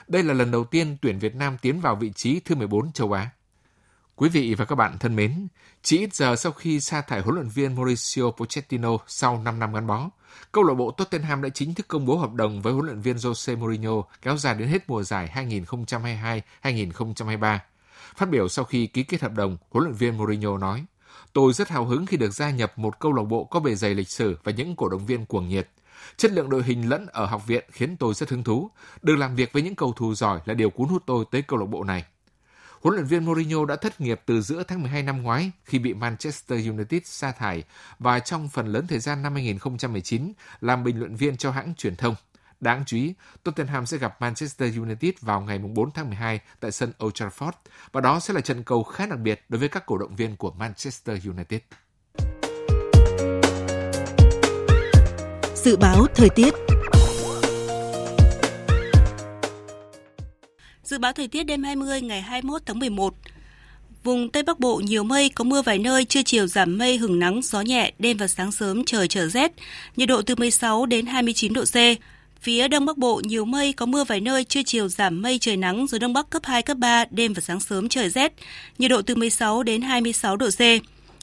[0.09, 3.13] Đây là lần đầu tiên tuyển Việt Nam tiến vào vị trí thứ 14 châu
[3.13, 3.31] Á.
[4.21, 5.49] Quý vị và các bạn thân mến,
[5.83, 9.73] chỉ ít giờ sau khi sa thải huấn luyện viên Mauricio Pochettino sau 5 năm
[9.73, 10.11] gắn bó,
[10.53, 13.17] câu lạc bộ Tottenham đã chính thức công bố hợp đồng với huấn luyện viên
[13.17, 15.49] Jose Mourinho kéo dài đến hết mùa giải
[16.63, 17.59] 2022-2023.
[18.17, 20.85] Phát biểu sau khi ký kết hợp đồng, huấn luyện viên Mourinho nói:
[21.33, 23.95] "Tôi rất hào hứng khi được gia nhập một câu lạc bộ có bề dày
[23.95, 25.69] lịch sử và những cổ động viên cuồng nhiệt.
[26.17, 28.71] Chất lượng đội hình lẫn ở học viện khiến tôi rất hứng thú.
[29.03, 31.59] Được làm việc với những cầu thủ giỏi là điều cuốn hút tôi tới câu
[31.59, 32.05] lạc bộ này."
[32.81, 35.95] Huấn luyện viên Mourinho đã thất nghiệp từ giữa tháng 12 năm ngoái khi bị
[35.95, 37.65] Manchester United sa thải
[37.99, 41.97] và trong phần lớn thời gian năm 2019 làm bình luận viên cho hãng truyền
[41.97, 42.15] thông.
[42.61, 46.93] Đáng chú ý, Tottenham sẽ gặp Manchester United vào ngày 4 tháng 12 tại sân
[47.05, 47.53] Old Trafford
[47.93, 50.37] và đó sẽ là trận cầu khá đặc biệt đối với các cổ động viên
[50.37, 51.61] của Manchester United.
[55.55, 56.55] Dự báo thời tiết
[60.89, 63.15] Dự báo thời tiết đêm 20 ngày 21 tháng 11
[64.05, 67.19] Vùng Tây Bắc Bộ nhiều mây, có mưa vài nơi, trưa chiều giảm mây, hứng
[67.19, 69.53] nắng, gió nhẹ, đêm và sáng sớm trời trở rét,
[69.97, 71.77] nhiệt độ từ 16 đến 29 độ C.
[72.41, 75.57] Phía Đông Bắc Bộ nhiều mây, có mưa vài nơi, trưa chiều giảm mây trời
[75.57, 78.33] nắng, gió Đông Bắc cấp 2, cấp 3, đêm và sáng sớm trời rét,
[78.79, 80.61] nhiệt độ từ 16 đến 26 độ C.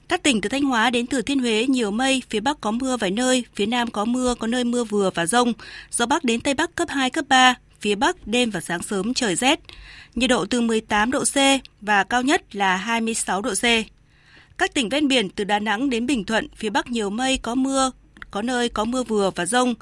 [0.07, 2.97] Các tỉnh từ Thanh Hóa đến Thừa Thiên Huế nhiều mây, phía Bắc có mưa
[2.97, 5.53] vài nơi, phía Nam có mưa, có nơi mưa vừa và rông,
[5.91, 7.55] gió Bắc đến Tây Bắc cấp 2, cấp 3,
[7.85, 9.59] phía Bắc đêm và sáng sớm trời rét,
[10.15, 11.37] nhiệt độ từ 18 độ C
[11.81, 13.63] và cao nhất là 26 độ C.
[14.57, 17.55] Các tỉnh ven biển từ Đà Nẵng đến Bình Thuận, phía Bắc nhiều mây có
[17.55, 17.91] mưa,
[18.31, 19.73] có nơi có mưa vừa và rông,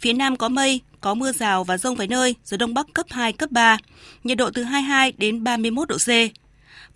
[0.00, 3.06] phía Nam có mây, có mưa rào và rông vài nơi, gió Đông Bắc cấp
[3.10, 3.78] 2, cấp 3,
[4.24, 6.08] nhiệt độ từ 22 đến 31 độ C.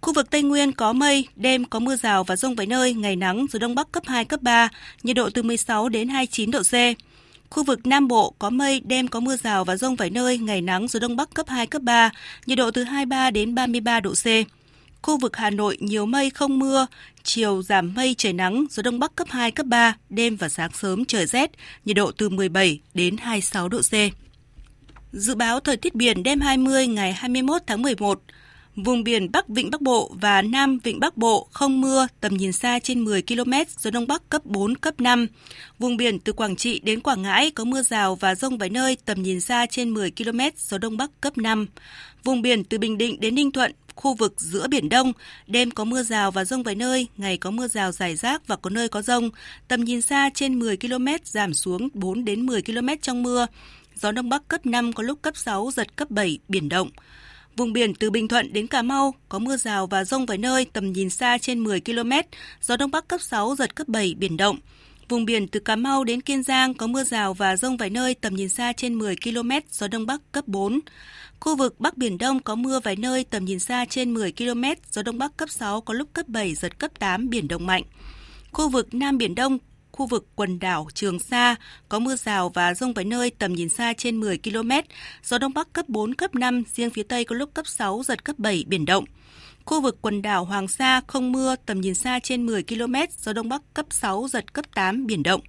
[0.00, 3.16] Khu vực Tây Nguyên có mây, đêm có mưa rào và rông vài nơi, ngày
[3.16, 4.68] nắng, gió Đông Bắc cấp 2, cấp 3,
[5.02, 6.74] nhiệt độ từ 16 đến 29 độ C.
[7.50, 10.60] Khu vực Nam Bộ có mây, đêm có mưa rào và rông vài nơi, ngày
[10.60, 12.10] nắng, gió Đông Bắc cấp 2, cấp 3,
[12.46, 14.26] nhiệt độ từ 23 đến 33 độ C.
[15.02, 16.86] Khu vực Hà Nội nhiều mây không mưa,
[17.22, 20.70] chiều giảm mây trời nắng, gió Đông Bắc cấp 2, cấp 3, đêm và sáng
[20.72, 21.50] sớm trời rét,
[21.84, 23.92] nhiệt độ từ 17 đến 26 độ C.
[25.12, 28.20] Dự báo thời tiết biển đêm 20 ngày 21 tháng 11,
[28.76, 32.52] Vùng biển Bắc Vịnh Bắc Bộ và Nam Vịnh Bắc Bộ không mưa, tầm nhìn
[32.52, 35.26] xa trên 10 km, gió Đông Bắc cấp 4, cấp 5.
[35.78, 38.96] Vùng biển từ Quảng Trị đến Quảng Ngãi có mưa rào và rông vài nơi,
[39.04, 41.66] tầm nhìn xa trên 10 km, gió Đông Bắc cấp 5.
[42.24, 45.12] Vùng biển từ Bình Định đến Ninh Thuận, khu vực giữa Biển Đông,
[45.46, 48.56] đêm có mưa rào và rông vài nơi, ngày có mưa rào rải rác và
[48.56, 49.30] có nơi có rông.
[49.68, 53.46] Tầm nhìn xa trên 10 km, giảm xuống 4 đến 10 km trong mưa.
[53.94, 56.90] Gió Đông Bắc cấp 5 có lúc cấp 6, giật cấp 7, biển động.
[57.56, 60.66] Vùng biển từ Bình Thuận đến Cà Mau có mưa rào và rông vài nơi,
[60.72, 62.10] tầm nhìn xa trên 10 km,
[62.60, 64.58] gió Đông Bắc cấp 6, giật cấp 7, biển động.
[65.08, 68.14] Vùng biển từ Cà Mau đến Kiên Giang có mưa rào và rông vài nơi,
[68.14, 70.80] tầm nhìn xa trên 10 km, gió Đông Bắc cấp 4.
[71.40, 74.64] Khu vực Bắc Biển Đông có mưa vài nơi, tầm nhìn xa trên 10 km,
[74.90, 77.82] gió Đông Bắc cấp 6, có lúc cấp 7, giật cấp 8, biển động mạnh.
[78.52, 79.58] Khu vực Nam Biển Đông
[79.96, 81.56] khu vực quần đảo Trường Sa
[81.88, 84.70] có mưa rào và rông vài nơi tầm nhìn xa trên 10 km,
[85.24, 88.24] gió đông bắc cấp 4, cấp 5, riêng phía tây có lúc cấp 6, giật
[88.24, 89.04] cấp 7, biển động.
[89.64, 93.32] Khu vực quần đảo Hoàng Sa không mưa, tầm nhìn xa trên 10 km, gió
[93.32, 95.40] đông bắc cấp 6, giật cấp 8, biển động.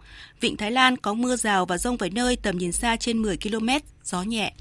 [0.42, 3.38] Vịnh Thái Lan có mưa rào và rông vài nơi, tầm nhìn xa trên 10
[3.38, 3.70] km,
[4.04, 4.54] gió nhẹ.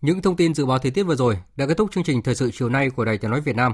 [0.00, 2.34] Những thông tin dự báo thời tiết vừa rồi đã kết thúc chương trình thời
[2.34, 3.72] sự chiều nay của Đài Tiếng nói Việt Nam.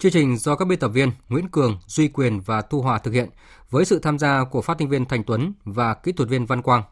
[0.00, 3.10] Chương trình do các biên tập viên Nguyễn Cường, Duy Quyền và Thu Hòa thực
[3.10, 3.28] hiện
[3.70, 6.62] với sự tham gia của phát thanh viên Thành Tuấn và kỹ thuật viên Văn
[6.62, 6.82] Quang.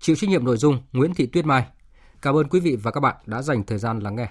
[0.00, 1.66] Chịu trách nhiệm nội dung Nguyễn Thị Tuyết Mai.
[2.22, 4.28] Cảm ơn quý vị và các bạn đã dành thời gian lắng nghe.